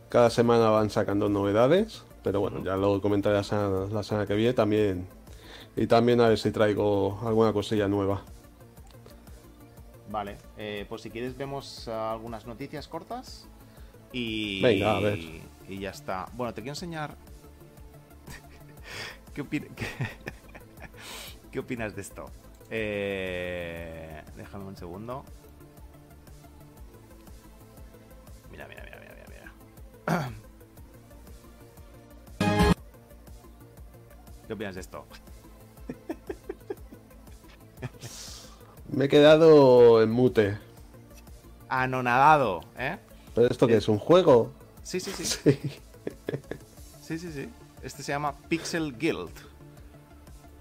[0.09, 5.07] cada semana van sacando novedades, pero bueno, ya lo comentaré la semana, que viene también.
[5.77, 8.23] Y también a ver si traigo alguna cosilla nueva.
[10.11, 13.47] Vale, eh, pues si quieres vemos algunas noticias cortas
[14.13, 15.19] y, Venga, a ver.
[15.69, 16.27] y ya está.
[16.35, 17.17] Bueno, te quiero enseñar
[19.35, 19.45] ¿Qué,
[21.51, 22.31] ¿Qué, opinas de esto?
[22.71, 25.25] Eh, déjame un segundo.
[28.53, 29.51] Mira, mira, mira, mira, mira.
[34.47, 35.05] ¿Qué opinas de esto?
[38.93, 40.59] Me he quedado en mute.
[41.69, 42.99] Anonadado, ¿eh?
[43.35, 43.89] ¿Pero esto qué es?
[43.89, 44.53] ¿Un juego?
[44.85, 45.25] Sí, sí, sí.
[47.03, 47.51] Sí, sí, sí.
[47.85, 49.31] Este se llama Pixel Guild.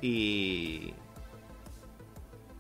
[0.01, 0.93] Y.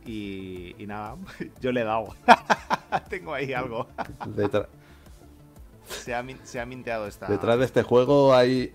[0.05, 1.17] Y, y nada,
[1.61, 2.15] yo le he dado.
[3.09, 3.87] Tengo ahí algo.
[5.85, 7.27] se, ha, se ha minteado esta.
[7.27, 8.73] Detrás de este juego hay.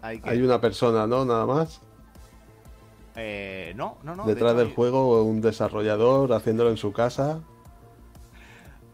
[0.00, 1.24] Hay, una persona, ¿no?
[1.24, 1.80] Nada más.
[3.14, 4.24] Eh, no, no, no.
[4.24, 7.42] Detrás del juego, un desarrollador haciéndolo en su casa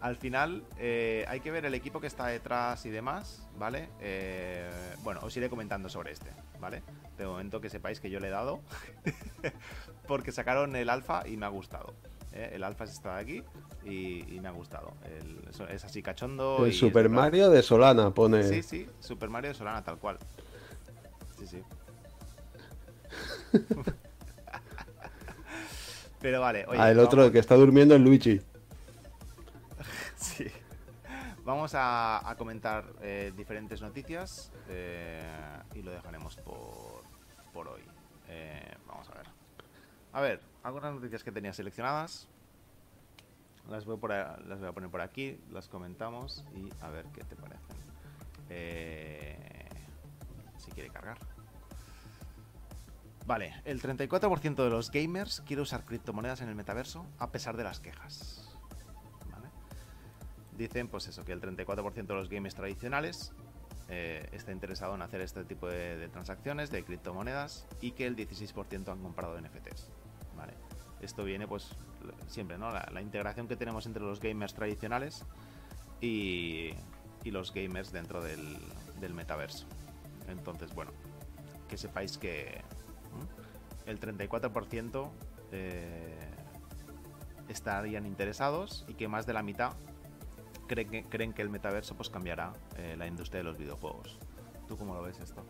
[0.01, 3.89] al final eh, hay que ver el equipo que está detrás y demás, ¿vale?
[4.01, 4.71] Eh,
[5.03, 6.31] bueno, os iré comentando sobre este,
[6.61, 6.83] ¿vale?
[7.17, 8.61] De momento que sepáis que yo le he dado,
[10.07, 11.95] porque sacaron el alfa y me ha gustado.
[12.33, 12.51] ¿eh?
[12.53, 13.43] El alfa está aquí
[13.85, 14.95] y, me ha gustado.
[15.71, 16.65] es así cachondo.
[16.65, 18.45] El Super Mario de Solana pone.
[18.45, 20.19] Sí, sí, Super Mario de Solana, tal cual.
[21.39, 21.63] Sí, sí.
[26.21, 26.81] Pero vale, oye.
[26.81, 28.41] Ah, el otro, que está durmiendo es Luigi.
[30.19, 30.47] Sí.
[31.45, 35.23] Vamos a, comentar eh, diferentes noticias eh,
[35.75, 37.83] y lo dejaremos por, hoy.
[38.29, 39.27] Eh, vamos a ver.
[40.13, 42.29] A ver, algunas noticias que tenía seleccionadas.
[43.71, 47.37] Las voy, las voy a poner por aquí, las comentamos y a ver qué te
[47.37, 47.77] parecen.
[50.59, 51.19] si quiere cargar.
[53.27, 57.65] Vale, el 34% de los gamers quiere usar criptomonedas en el metaverso a pesar de
[57.65, 58.38] las quejas
[60.59, 63.33] dicen pues eso, que el 34% de los games tradicionales
[63.89, 68.89] eh, está interesado en hacer este tipo de, transacciones de criptomonedas y que el 16%
[68.89, 69.91] han comprado NFTs.
[70.37, 70.53] ¿vale?
[71.01, 71.71] Esto viene pues
[72.27, 72.71] siempre, ¿no?
[72.71, 75.25] La, integración que tenemos entre los gamers tradicionales
[76.01, 76.71] y,
[77.25, 78.59] los gamers dentro del,
[79.15, 79.67] metaverso.
[80.29, 80.93] Entonces, bueno,
[81.69, 82.63] que sepáis que
[83.85, 85.11] el 34%
[85.53, 86.31] eh,
[87.49, 89.73] estarían interesados y que más de la mitad
[90.69, 94.19] creen que, creen que el metaverso pues cambiará eh, la industria de los videojuegos.
[94.69, 95.43] ¿Tú cómo lo ves esto?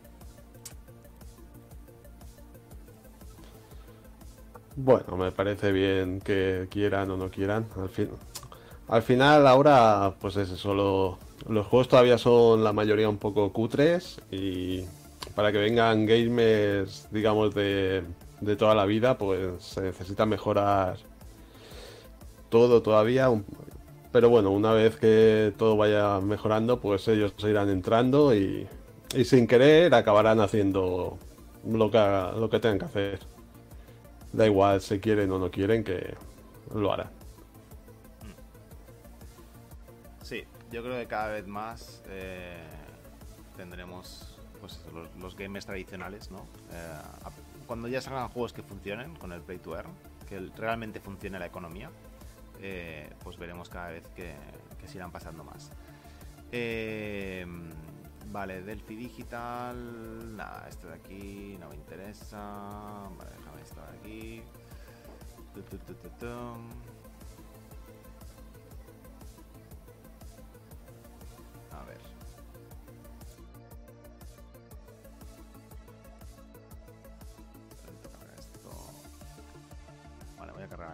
[4.77, 7.67] Bueno, me parece bien que quieran o no quieran.
[7.77, 8.09] Al, fin,
[8.87, 11.19] al final, ahora, pues es solo.
[11.49, 14.85] Los juegos todavía son la mayoría un poco cutres y
[15.35, 18.05] para que vengan gamers, digamos, de,
[18.41, 20.97] de toda la vida, pues se necesita mejorar
[22.49, 23.31] todo todavía.
[24.13, 28.67] Pero bueno, una vez que todo vaya mejorando, pues ellos se irán entrando y,
[29.25, 31.19] sin querer acabarán haciendo
[31.67, 31.99] lo que,
[32.39, 33.21] lo que tengan que hacer.
[34.33, 36.15] Da igual si quieren o no quieren, que
[36.75, 37.11] lo harán.
[40.23, 42.57] Sí, yo creo que cada vez más eh,
[43.57, 44.81] tendremos pues,
[45.21, 46.39] los, games tradicionales, ¿no?
[46.73, 46.99] Eh,
[47.67, 49.91] cuando ya salgan juegos que funcionen con el Play to Earn,
[50.29, 51.91] que realmente funcione la economía,
[52.61, 54.35] eh, pues veremos cada vez que,
[54.87, 55.71] se irán pasando más.
[56.51, 57.47] Eh,
[58.31, 60.37] Vale, Delphi Digital.
[60.37, 62.39] Nada, esto de aquí no me interesa.
[63.17, 64.43] Vale, déjame esto de aquí.
[65.55, 65.79] Tu, tu,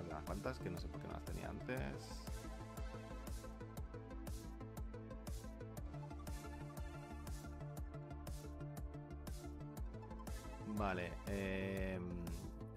[0.09, 1.77] Unas cuantas que no sé por qué no las tenía antes.
[10.77, 11.13] Vale.
[11.29, 11.99] eh,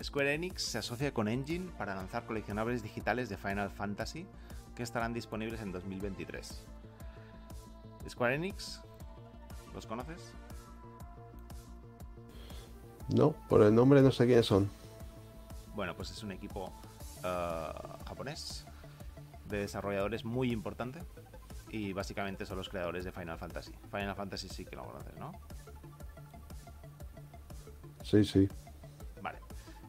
[0.03, 4.27] Square Enix se asocia con Engine para lanzar coleccionables digitales de Final Fantasy
[4.75, 6.63] que estarán disponibles en 2023.
[8.07, 8.81] Square Enix,
[9.73, 10.31] ¿los conoces?
[13.09, 14.69] No, por el nombre no sé quiénes son.
[15.75, 16.71] Bueno, pues es un equipo
[17.23, 17.71] eh,
[18.07, 18.65] japonés
[19.45, 20.99] de desarrolladores muy importante
[21.69, 23.71] y básicamente son los creadores de Final Fantasy.
[23.91, 25.31] Final Fantasy sí que lo conoces, ¿no?
[28.03, 28.47] Sí, sí.
[29.21, 29.39] Vale.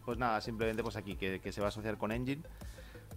[0.05, 2.43] Pues nada, simplemente pues aquí que, que se va a asociar con Engine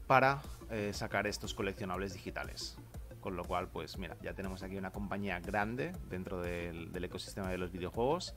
[0.07, 2.77] para eh, sacar estos coleccionables digitales.
[3.19, 7.49] Con lo cual, pues mira, ya tenemos aquí una compañía grande dentro del, del ecosistema
[7.49, 8.35] de los videojuegos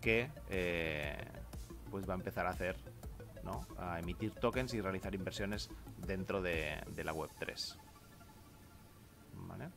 [0.00, 1.16] que eh,
[1.90, 2.76] pues va a empezar a hacer,
[3.44, 3.66] ¿no?
[3.78, 5.70] A emitir tokens y realizar inversiones
[6.06, 7.78] dentro de, la web 3.
[9.48, 9.68] ¿Vale?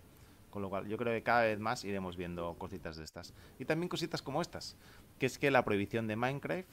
[0.50, 3.34] Con lo cual, yo creo que cada vez más iremos viendo cositas de estas.
[3.60, 4.76] Y también cositas como estas,
[5.18, 6.68] que es que la prohibición de Minecraft,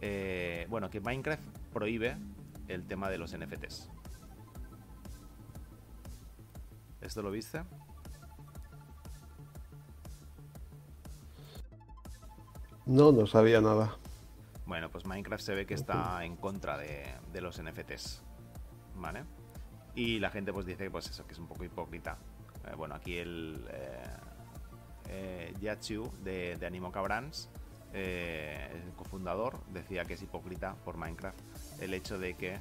[0.00, 2.16] eh, bueno, que Minecraft prohíbe
[2.68, 3.88] el tema de los NFTs.
[7.00, 7.62] ¿Esto lo viste?
[12.86, 13.96] No, no sabía nada.
[14.72, 18.22] Bueno, pues Minecraft se ve que está en contra de, los NFTs.
[18.94, 19.24] ¿Vale?
[19.94, 22.16] Y la gente pues dice pues eso, que es un poco hipócrita.
[22.66, 27.50] Eh, bueno, aquí el eh, eh, de, Animo Cabrans,
[27.92, 31.38] eh, el cofundador, decía que es hipócrita por Minecraft
[31.82, 32.58] el hecho de que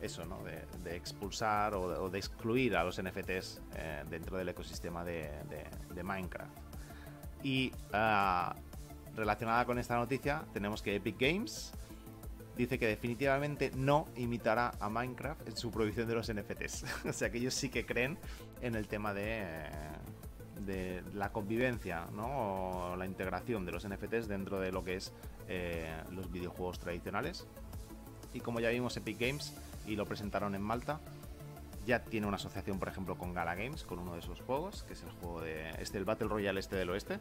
[0.00, 0.42] eso, ¿no?
[0.42, 3.60] De, expulsar o de, excluir a los NFTs
[4.08, 6.70] dentro del ecosistema de Minecraft.
[7.42, 8.54] Y ah,
[9.16, 11.72] relacionada con esta noticia, tenemos que Epic Games
[12.56, 16.84] dice que definitivamente no imitará a Minecraft en su prohibición de los NFTs.
[17.08, 18.18] o sea que ellos sí que creen
[18.60, 19.64] en el tema de,
[21.14, 22.92] la convivencia, ¿no?
[22.92, 25.12] O la integración de los NFTs dentro de lo que es
[25.48, 27.46] eh, los videojuegos tradicionales.
[28.34, 29.54] Y como ya vimos Epic Games
[29.86, 31.00] y lo presentaron en Malta,
[31.86, 34.92] ya tiene una asociación, por ejemplo, con Gala Games, con uno de sus juegos, que
[34.92, 37.18] es el juego de este, el Battle Royale este del oeste.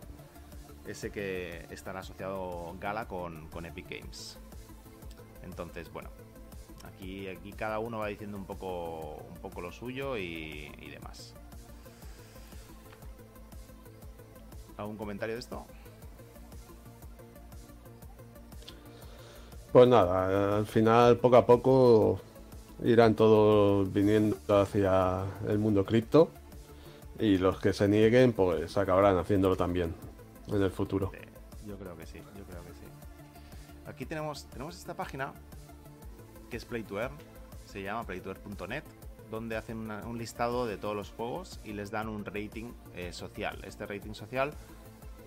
[0.90, 4.40] Ese que estará asociado Gala con, Epic Games.
[5.44, 6.10] Entonces, bueno,
[6.84, 11.36] aquí, aquí cada uno va diciendo un poco, un poco lo suyo y, y demás.
[14.78, 15.64] ¿Algún comentario de esto?
[19.72, 22.20] Pues nada, al final poco a poco
[22.84, 26.32] irán todos viniendo hacia el mundo cripto
[27.20, 30.09] y los que se nieguen pues acabarán haciéndolo también
[30.56, 31.12] en el futuro.
[31.68, 32.86] Yo creo que sí, yo creo que sí.
[33.86, 35.34] Aquí tenemos, tenemos esta página
[36.50, 37.16] que es Play to Earn,
[37.66, 38.84] se llama playtoearn.net,
[39.30, 43.60] donde hacen un listado de todos los juegos y les dan un rating eh, social.
[43.64, 44.52] Este rating social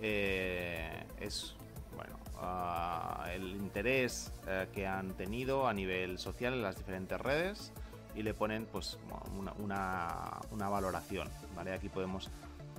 [0.01, 1.55] eh, es
[1.95, 7.71] bueno ah, el interés eh, que han tenido a nivel social en las diferentes redes
[8.15, 8.97] y le ponen pues
[9.37, 11.29] una, una- una valoración.
[11.55, 11.71] ¿vale?
[11.73, 12.29] Aquí podemos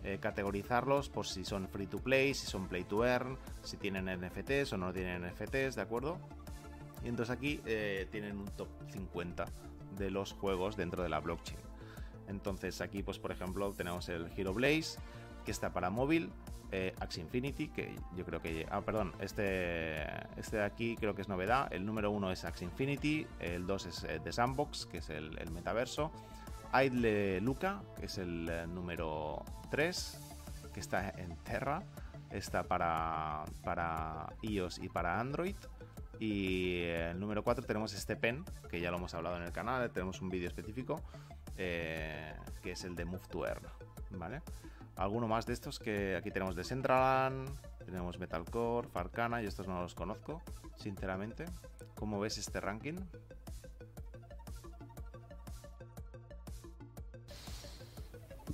[0.05, 4.05] eh, categorizarlos por si son free to play, si son play to earn, si tienen
[4.05, 6.19] NFTs o no tienen NFTs, ¿de acuerdo?
[7.03, 9.47] Y entonces aquí eh, tienen un top 50
[9.97, 11.59] de los juegos dentro de la blockchain.
[12.29, 14.99] Entonces aquí, pues por ejemplo, tenemos el Hero Blaze,
[15.45, 16.31] que está para móvil,
[16.71, 18.67] eh, Axie Infinity, que yo creo que...
[18.71, 20.03] Ah, perdón, este,
[20.39, 21.73] este de aquí creo que es novedad.
[21.73, 25.51] El número uno es Axie Infinity, el 2 es eh, The Sandbox, que es el
[25.51, 26.11] metaverso.
[26.83, 30.20] Idle Luca, que es el eh, número 3,
[30.72, 31.83] que está en Terra.
[32.31, 35.55] Está para, para iOS y para Android.
[36.18, 39.91] Y el número 4 tenemos este pen, que ya lo hemos hablado en el canal,
[39.91, 41.01] tenemos un vídeo específico,
[41.57, 43.66] eh, que es el de Move to Earn,
[44.11, 44.41] ¿vale?
[44.97, 47.49] Alguno más de estos que aquí tenemos de Centraland,
[47.85, 50.41] tenemos Metalcore, Farcana, y estos no los conozco,
[50.77, 51.47] sinceramente.
[51.95, 52.97] ¿Cómo ves este ranking?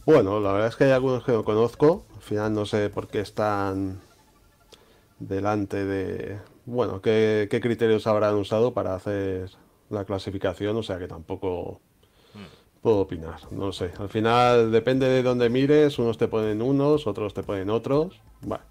[0.05, 2.05] Bueno, la verdad es que hay algunos que no conozco.
[2.16, 4.01] Al final no sé por qué están
[5.18, 6.38] delante de...
[6.66, 9.51] Bueno, qué, qué criterios habrán usado para hacer
[9.88, 10.76] la clasificación.
[10.76, 11.80] O sea que tampoco
[12.80, 13.92] puedo opinar, no sé.
[13.98, 18.20] Al final depende de dónde mires, unos te ponen unos, otros te ponen otros.
[18.40, 18.64] Bueno,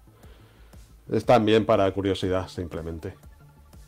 [1.12, 3.14] están bien para curiosidad, simplemente.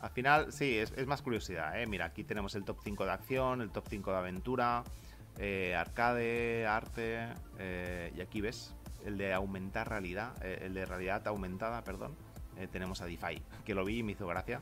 [0.01, 1.87] Al final, sí, es, más curiosidad, ¿eh?
[1.87, 4.83] Mira, aquí tenemos el top 5 de acción, el top 5 de aventura,
[5.37, 7.27] eh, arcade, arte,
[7.57, 8.75] eh, y aquí ves
[9.05, 12.15] el de aumentar realidad, eh, el de realidad aumentada, perdón.
[12.71, 14.61] tenemos a DeFi, que lo vi y me hizo gracia.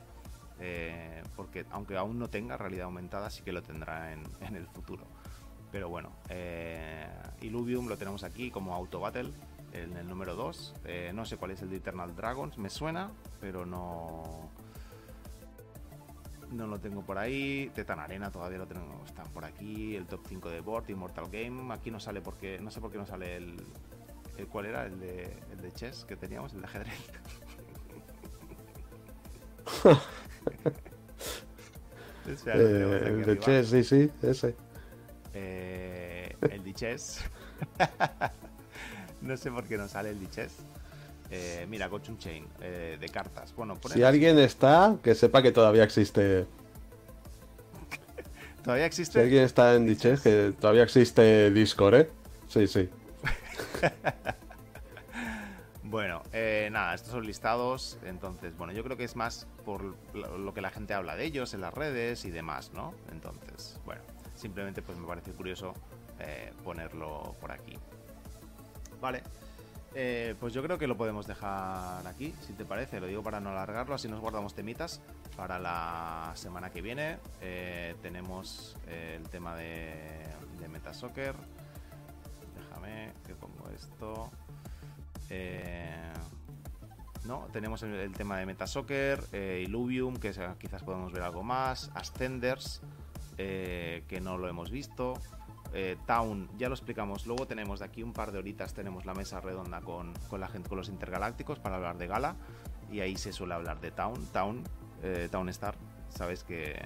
[1.36, 5.04] porque aunque aún no tenga realidad aumentada, sí que lo tendrá en, en el futuro.
[5.70, 6.10] Pero bueno,
[7.40, 9.30] Illuvium lo tenemos aquí como Auto Battle
[9.72, 10.74] en el número 2.
[11.14, 13.10] no sé cuál es el de Eternal Dragons, me suena,
[13.40, 14.50] pero no
[16.52, 17.70] no lo tengo por ahí.
[17.74, 19.96] Tetan Arena todavía lo tengo, están por aquí.
[19.96, 21.72] El top 5 de Board, Immortal Game.
[21.72, 23.56] Aquí no sale porque, no sé por qué no sale el,
[24.50, 24.86] ¿cuál era?
[24.86, 26.94] El de, el de chess que teníamos, el de ajedrez.
[32.24, 34.54] Eh, el de chess, sí, sí, ese.
[35.34, 37.24] Eh, el de chess.
[39.20, 40.58] no sé por qué no sale el de chess.
[41.34, 43.54] Eh, mira, Gochun Chain, eh, de cartas.
[43.56, 46.44] Bueno, si alguien está, que sepa que todavía existe.
[48.62, 49.14] ¿Todavía existe?
[49.14, 52.10] Si alguien está en Diches, que todavía existe Discord, ¿eh?
[52.48, 52.90] Sí, sí.
[55.84, 57.96] bueno, eh, nada, estos son listados.
[58.04, 61.54] Entonces, bueno, yo creo que es más por lo que la gente habla de ellos
[61.54, 62.92] en las redes y demás, ¿no?
[63.10, 64.02] Entonces, bueno,
[64.34, 65.72] simplemente pues me parece curioso
[66.62, 67.78] ponerlo por aquí.
[69.00, 69.22] Vale.
[69.94, 73.00] Eh, pues yo creo que lo podemos dejar aquí, si te parece.
[73.00, 75.00] Lo digo para no alargarlo, así nos guardamos temitas
[75.36, 77.18] para la semana que viene.
[77.40, 79.92] Eh, tenemos eh, el tema de,
[80.60, 81.34] de Metasoccer.
[82.56, 84.30] Déjame que pongo esto.
[87.26, 91.90] no, tenemos el, tema de Metasoccer, Illuvium, que quizás podemos ver algo más.
[91.94, 92.80] Ascenders,
[93.36, 95.14] que no lo hemos visto.
[95.74, 97.26] Eh, Town, ya lo explicamos.
[97.26, 100.68] Luego tenemos de aquí un par de horitas, tenemos la mesa redonda con, la gente,
[100.68, 102.36] con los intergalácticos para hablar de Gala.
[102.90, 104.26] Y ahí se suele hablar de Town.
[104.32, 104.62] Town,
[105.02, 105.74] eh, Town Star,
[106.10, 106.78] sabes que,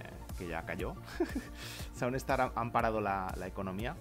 [0.49, 0.95] ya cayó.
[1.99, 3.97] Town Star han parado la, economía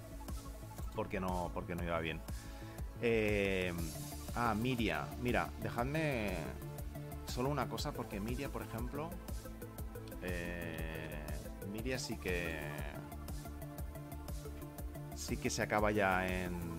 [0.96, 2.22] porque no, porque no iba bien.
[3.02, 3.74] Eh,
[4.36, 5.08] ah, Miria.
[5.22, 6.36] Mira, dejadme
[7.26, 9.10] solo una cosa porque Miria, por ejemplo,
[11.72, 12.60] Miria sí que
[15.16, 16.76] sí que se acaba ya en,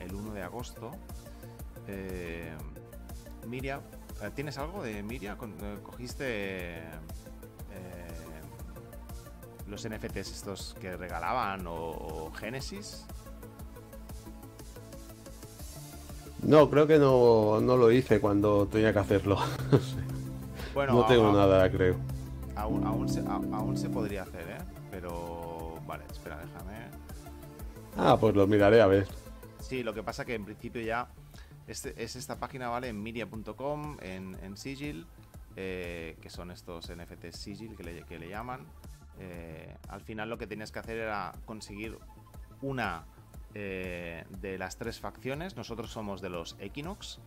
[0.00, 0.92] el 1 de agosto.
[1.88, 2.52] Eh,
[3.46, 3.80] Miria,
[4.22, 5.36] eh, ¿tienes algo de Miria?
[5.40, 6.82] Eh, ¿Cogiste
[9.66, 13.04] los NFTs estos que regalaban o, Genesis?
[16.42, 19.38] No, creo que no, lo hice cuando tenía que hacerlo.
[20.74, 21.96] bueno, no tengo nada, creo.
[22.54, 24.75] Aún, aún se podría hacer, ¿eh?
[24.96, 26.88] Pero, vale, espera, déjame.
[27.98, 29.06] Ah, pues lo miraré a ver.
[29.60, 31.08] Sí, lo que pasa que en principio ya
[31.68, 32.88] este, es esta página, ¿vale?
[32.88, 35.06] En media.com, en, Sigil,
[35.54, 38.64] eh, que son estos NFT Sigil que le, que le llaman.
[39.18, 41.98] Eh, al final lo que tenías que hacer era conseguir
[42.62, 43.04] una
[43.52, 45.58] eh, de las tres facciones.
[45.58, 47.18] Nosotros somos de los Equinox.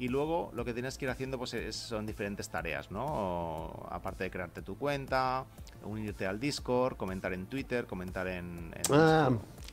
[0.00, 3.86] Y luego lo que tienes que ir haciendo pues son diferentes tareas, ¿no?
[3.90, 5.44] aparte de crearte tu cuenta,
[5.84, 8.72] unirte al Discord, comentar en Twitter, comentar en...
[8.90, 9.28] ah.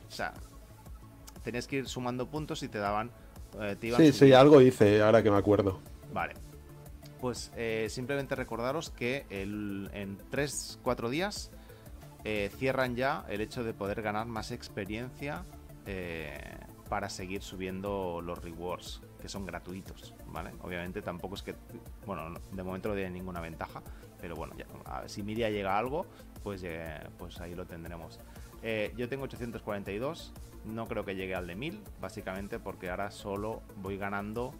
[0.06, 0.34] O sea,
[1.42, 3.10] tenías que ir sumando puntos y te daban...
[3.58, 5.80] Eh, sí, sí, algo hice, ahora que me acuerdo.
[6.12, 6.34] Vale.
[7.22, 11.50] Pues eh, simplemente recordaros que en 3-4 días
[12.24, 15.42] eh, cierran ya el hecho de poder ganar más experiencia
[16.90, 20.52] para seguir subiendo los rewards, que son gratuitos, ¿vale?
[20.62, 21.54] Obviamente tampoco es que,
[22.06, 23.82] bueno, de momento no tiene ninguna ventaja,
[24.20, 24.66] pero bueno, ya,
[25.08, 26.06] si Miria llega a algo,
[26.42, 28.20] pues, eh, pues ahí lo tendremos.
[28.62, 30.32] Eh, yo tengo 842,
[30.64, 34.52] no creo que llegue al de 1000, básicamente porque ahora solo voy ganando,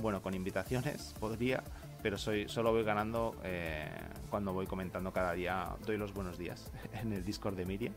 [0.00, 1.62] bueno, con invitaciones podría,
[2.02, 3.90] pero soy, solo voy ganando eh,
[4.30, 7.92] cuando voy comentando cada día, doy los buenos días en el Discord de Miria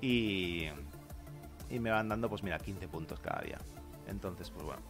[0.00, 0.68] y
[1.70, 3.58] me van dando, pues mira, 15 puntos cada día.
[4.08, 4.82] Entonces, pues bueno,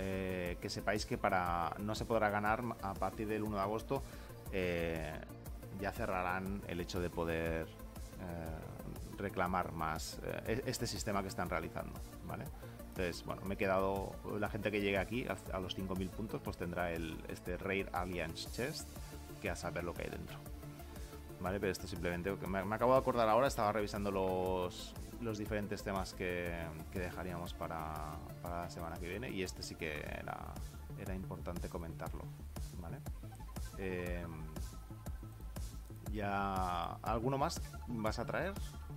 [0.00, 4.02] eh, que sepáis que para no se podrá ganar a partir del 1 de agosto,
[4.52, 5.12] eh,
[5.80, 11.94] ya cerrarán el hecho de poder eh, reclamar más e-, este sistema que están realizando,
[12.26, 12.44] ¿vale?
[12.90, 16.56] Entonces, bueno, me he quedado, la gente que llegue aquí a, los 5.000 puntos, pues
[16.56, 18.88] tendrá el, este Rare Alliance Chest,
[19.42, 20.38] que a saber lo que hay dentro.
[21.40, 21.58] ¿Vale?
[21.58, 26.14] Pero esto simplemente, me, me acabo de acordar ahora, estaba revisando los, los diferentes temas
[26.14, 26.52] que,
[26.94, 30.54] dejaríamos para, la semana que viene y este sí que era,
[30.98, 32.24] era importante comentarlo.
[32.80, 32.98] ¿vale?
[33.78, 34.48] Em,
[36.12, 38.54] ya ¿Alguno más vas a traer?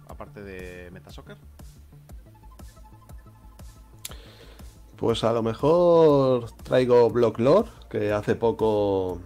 [0.07, 1.37] Aparte de Metasoccer.
[4.97, 9.19] Pues a lo mejor traigo Blocklore, que hace poco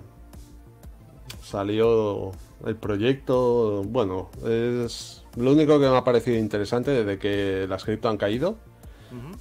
[1.42, 2.32] salió
[2.66, 3.84] el proyecto.
[3.84, 8.56] Bueno, es lo único que me ha parecido interesante desde que las cripto han caído.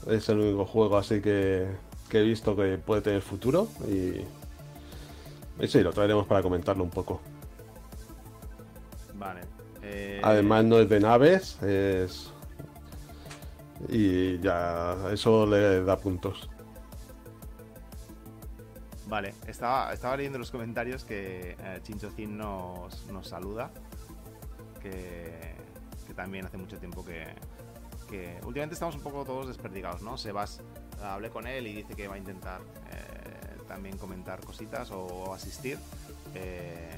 [0.08, 1.66] Es el único juego así que,
[2.12, 4.20] he visto que puede tener futuro y,
[5.62, 7.20] y sí, lo traeremos para comentarlo un poco.
[9.14, 9.40] Vale.
[9.82, 12.30] Eh, Además no es de naves, es...
[13.88, 16.48] Y ya, eso le da puntos.
[19.06, 23.70] Vale, estaba, estaba leyendo los comentarios que eh, Chinchocín nos, nos saluda.
[24.80, 25.54] Que,
[26.06, 27.26] que, también hace mucho tiempo que,
[28.08, 30.18] que, Últimamente estamos un poco todos desperdigados, ¿no?
[30.18, 30.60] Sebas,
[31.02, 35.78] hablé con él y dice que va a intentar eh, también comentar cositas o asistir.
[36.34, 36.90] Eh,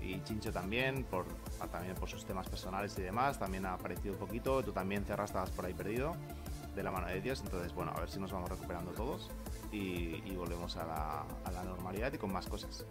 [0.00, 1.26] y Chincho también, por,
[1.70, 4.62] también por sus temas personales y demás, también ha aparecido un poquito.
[4.62, 6.16] Tú también, Cerra, estabas por ahí perdido,
[6.74, 7.42] de la mano de Dios.
[7.44, 9.30] Entonces, bueno, a ver si nos vamos recuperando todos
[9.72, 12.84] y, volvemos a la, normalidad y con más cosas.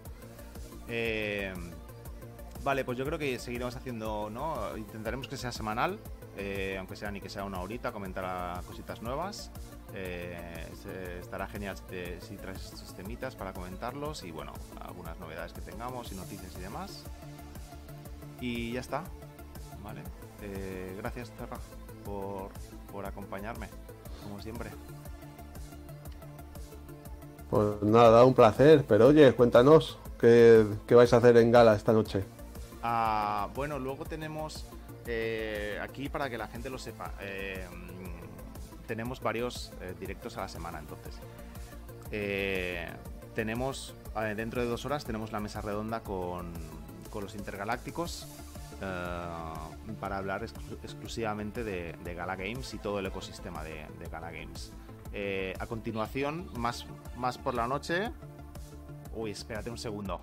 [0.87, 1.53] Eh,
[2.63, 4.77] vale, pues yo creo que seguiremos haciendo, ¿no?
[4.77, 5.99] Intentaremos que sea semanal,
[6.37, 9.51] eh, aunque sea ni que sea una horita, comentar cositas nuevas.
[9.93, 10.67] Eh,
[11.21, 14.51] estará genial si, traes estos temitas para comentarlos y bueno,
[14.81, 17.03] algunas novedades que tengamos y noticias y demás.
[18.39, 19.03] Y ya está.
[19.83, 20.01] Vale.
[20.97, 21.57] Gracias, Terra,
[22.05, 22.51] por,
[22.91, 23.69] por acompañarme,
[24.23, 24.69] como siempre.
[27.49, 28.85] Pues nada, un placer.
[28.87, 32.23] Pero oye, cuéntanos, ¿qué, vais a hacer en gala esta noche?
[32.83, 34.65] Ah, bueno, luego tenemos
[35.05, 37.11] eh, aquí para que la gente lo sepa
[38.87, 41.13] tenemos varios eh, directos a la semana, entonces.
[42.11, 42.87] Eh,
[43.35, 43.93] tenemos,
[44.35, 46.53] dentro de dos horas, tenemos la mesa redonda con,
[47.13, 48.27] los intergalácticos
[48.79, 50.43] para hablar
[50.83, 54.71] exclusivamente de, Gala Games y todo el ecosistema de, Gala Games.
[55.13, 56.85] Eh, a continuación, más,
[57.15, 58.11] más por la noche.
[59.15, 60.19] Uy, espérate un segundo.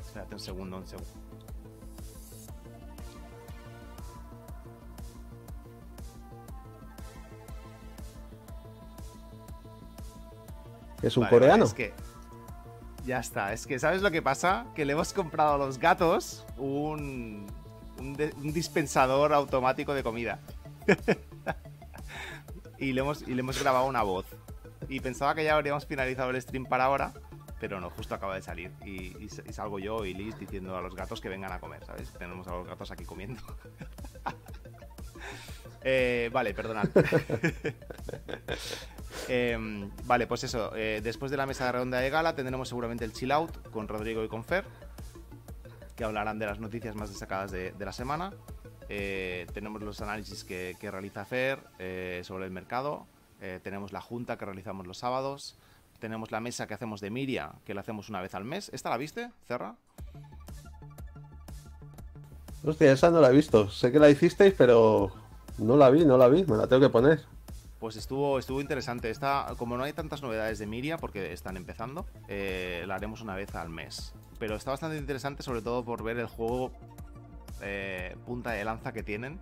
[0.00, 1.20] Espérate un segundo, un segundo.
[11.02, 11.64] ¿Es un coreano?
[11.64, 11.92] es que.
[13.04, 13.52] Ya está.
[13.52, 14.66] Es que, ¿sabes lo que pasa?
[14.74, 17.46] Que le hemos comprado a los gatos un.
[17.98, 20.40] un, dispensador automático de comida.
[22.80, 24.26] y, le hemos, y le hemos grabado una voz.
[24.88, 27.12] Y pensaba que ya habríamos finalizado el stream para ahora.
[27.60, 28.72] Pero no, justo acaba de salir.
[28.84, 32.10] Y, salgo yo y Liz diciendo a los gatos que vengan a comer, ¿sabes?
[32.18, 33.42] Tenemos a los gatos aquí comiendo.
[35.82, 36.88] Eh, vale, perdonad.
[39.28, 40.72] Em, vale, pues eso.
[40.74, 44.24] Eh, después de la mesa redonda de gala tendremos seguramente el chill out con Rodrigo
[44.24, 44.64] y con Fer,
[45.96, 48.32] que hablarán de las noticias más destacadas de, la semana.
[48.92, 53.06] Eh, tenemos los análisis que, realiza Fer eh, sobre el mercado.
[53.62, 55.56] tenemos la junta que realizamos los sábados.
[56.00, 58.70] Tenemos la mesa que hacemos de Miria, que la hacemos una vez al mes.
[58.74, 59.76] ¿Esta la viste, Cerra?
[62.64, 63.70] Hostia, esa no la he visto.
[63.70, 65.12] Sé que la hicisteis, pero
[65.58, 66.44] no la vi, no la vi.
[66.44, 67.20] Me la tengo que poner.
[67.78, 69.08] Pues estuvo, estuvo interesante.
[69.08, 73.34] Esta, como no hay tantas novedades de Miria, porque están empezando, eh, la haremos una
[73.34, 74.12] vez al mes.
[74.38, 76.72] Pero está bastante interesante, sobre todo por ver el juego
[77.62, 79.38] eh, punta de lanza que tienen.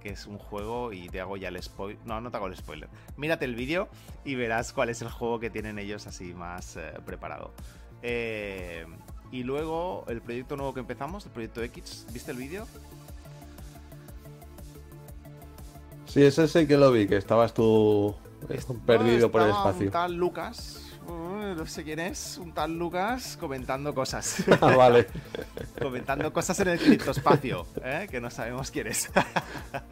[0.00, 1.98] Que es un juego, y te hago ya el spoiler.
[2.06, 2.88] No, no te hago el spoiler.
[3.18, 3.88] Mírate el vídeo
[4.24, 7.52] y verás cuál es el juego que tienen ellos así más eh, preparado.
[8.02, 12.06] y luego el proyecto nuevo que empezamos, el proyecto X.
[12.12, 12.66] ¿Viste el vídeo?
[16.06, 18.16] Sí, ese sí que lo vi, que estabas tú
[18.84, 19.90] perdido por el espacio.
[19.92, 24.44] Tal Lucas, no sé quién es, un tal Lucas comentando cosas.
[24.60, 25.06] Ah, vale.
[25.80, 28.08] comentando cosas en el criptoespacio, ¿eh?
[28.10, 29.10] que no sabemos quién es.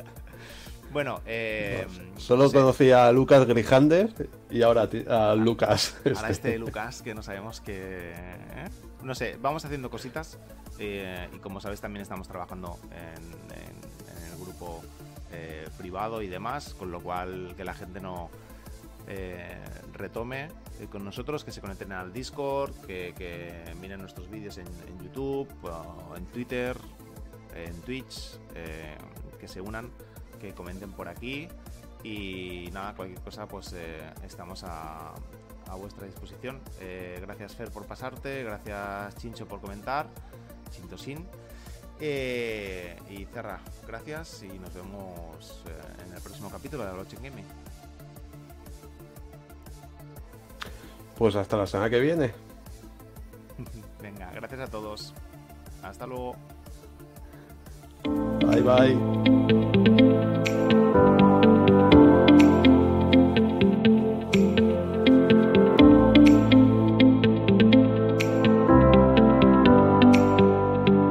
[0.93, 1.87] bueno, eh,
[2.17, 5.97] solo conocía a Lucas Grijander y ahora a Lucas.
[6.05, 8.13] Ahora este, este Lucas, que no sabemos que.
[8.13, 8.69] ¿eh?
[9.03, 10.39] No sé, vamos haciendo cositas
[10.79, 14.83] eh, y como sabes también estamos trabajando en el grupo
[15.33, 18.31] eh, privado y demás, con lo cual que la gente no
[19.07, 19.59] eh,
[19.93, 20.49] retome
[20.87, 24.67] con nosotros, que se conecten al Discord, que, miren nuestros vídeos en,
[25.03, 25.49] YouTube,
[26.17, 26.77] en Twitter,
[27.55, 28.39] en Twitch,
[29.41, 29.91] que se unan,
[30.41, 31.49] que comenten por aquí
[32.05, 33.75] y nada, cualquier cosa pues
[34.25, 35.15] estamos a,
[35.79, 36.61] vuestra disposición.
[37.21, 40.09] gracias Fer por pasarte, gracias Chincho por comentar,
[40.71, 40.89] Sin
[42.01, 47.68] eh, y Cerra, gracias y nos vemos eh, en el próximo capítulo de Blockchain Gaming.
[51.19, 52.33] Pues hasta la semana que viene.
[54.01, 55.13] Venga, gracias a todos.
[55.83, 56.37] Hasta luego.
[58.47, 58.97] Bye bye.